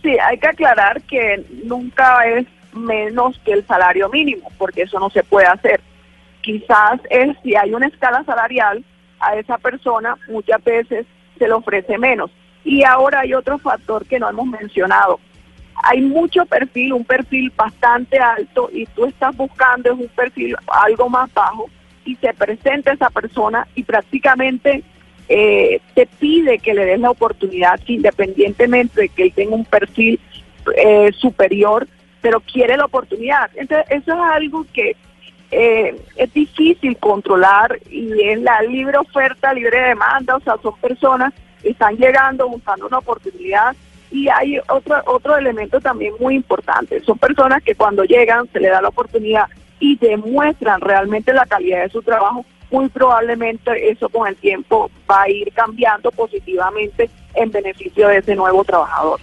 Sí, 0.02 0.10
hay 0.22 0.38
que 0.38 0.48
aclarar 0.48 1.02
que 1.04 1.46
nunca 1.66 2.26
es 2.28 2.46
menos 2.74 3.40
que 3.46 3.54
el 3.54 3.66
salario 3.68 4.10
mínimo, 4.10 4.50
porque 4.58 4.82
eso 4.82 5.00
no 5.00 5.10
se 5.10 5.24
puede 5.24 5.46
hacer. 5.48 5.80
Quizás 6.42 7.00
es 7.10 7.38
si 7.44 7.56
hay 7.56 7.74
una 7.74 7.88
escala 7.88 8.24
salarial 8.26 8.84
a 9.20 9.36
esa 9.38 9.58
persona, 9.58 10.16
muchas 10.28 10.62
veces 10.64 11.06
se 11.38 11.48
le 11.48 11.54
ofrece 11.54 11.98
menos. 11.98 12.32
Y 12.66 12.84
ahora 12.84 13.22
hay 13.22 13.34
otro 13.34 13.58
factor 13.60 14.06
que 14.06 14.20
no 14.20 14.30
hemos 14.30 14.48
mencionado. 14.48 15.20
Hay 15.84 16.02
mucho 16.02 16.46
perfil, 16.46 16.94
un 16.94 17.04
perfil 17.04 17.52
bastante 17.56 18.18
alto 18.18 18.70
y 18.72 18.86
tú 18.88 19.06
estás 19.06 19.36
buscando 19.36 19.92
es 19.92 20.00
un 20.00 20.08
perfil 20.08 20.56
algo 20.68 21.10
más 21.10 21.32
bajo 21.34 21.70
y 22.06 22.16
se 22.16 22.34
presenta 22.34 22.94
esa 22.94 23.10
persona 23.10 23.68
y 23.76 23.84
prácticamente 23.84 24.84
eh, 25.30 25.80
te 25.94 26.06
pide 26.06 26.60
que 26.60 26.74
le 26.74 26.86
des 26.86 27.00
la 27.00 27.12
oportunidad 27.12 27.80
independientemente 27.86 29.02
de 29.02 29.10
que 29.10 29.24
él 29.24 29.34
tenga 29.34 29.56
un 29.56 29.66
perfil 29.66 30.20
eh, 30.76 31.12
superior, 31.14 31.88
pero 32.22 32.40
quiere 32.40 32.78
la 32.78 32.86
oportunidad. 32.86 33.52
Entonces, 33.56 33.86
eso 33.90 34.14
es 34.14 34.20
algo 34.32 34.66
que 34.74 34.96
eh, 35.52 35.96
es 36.16 36.34
difícil 36.34 36.98
controlar 36.98 37.80
y 37.90 38.22
es 38.22 38.42
la 38.42 38.62
libre 38.64 38.98
oferta, 38.98 39.54
libre 39.54 39.82
demanda, 39.82 40.36
o 40.36 40.40
sea, 40.40 40.56
son 40.62 40.76
personas 40.80 41.34
que 41.62 41.70
están 41.70 41.96
llegando 41.96 42.48
buscando 42.50 42.88
una 42.88 42.98
oportunidad 42.98 43.76
y 44.14 44.30
hay 44.30 44.60
otro, 44.70 45.02
otro 45.08 45.36
elemento 45.36 45.82
también 45.82 46.14
muy 46.20 46.36
importante, 46.36 47.02
son 47.02 47.18
personas 47.18 47.64
que 47.64 47.74
cuando 47.74 48.04
llegan 48.04 48.48
se 48.54 48.60
les 48.60 48.72
da 48.72 48.82
la 48.82 48.90
oportunidad 48.90 49.48
y 49.80 49.98
demuestran 49.98 50.80
realmente 50.82 51.34
la 51.34 51.48
calidad 51.48 51.82
de 51.82 51.90
su 51.90 52.02
trabajo, 52.04 52.46
muy 52.70 52.90
probablemente 52.90 53.90
eso 53.90 54.08
con 54.10 54.28
el 54.28 54.36
tiempo 54.36 54.90
va 55.10 55.24
a 55.24 55.30
ir 55.30 55.52
cambiando 55.54 56.12
positivamente 56.12 57.10
en 57.34 57.52
beneficio 57.52 58.08
de 58.08 58.18
ese 58.18 58.36
nuevo 58.36 58.64
trabajador. 58.64 59.20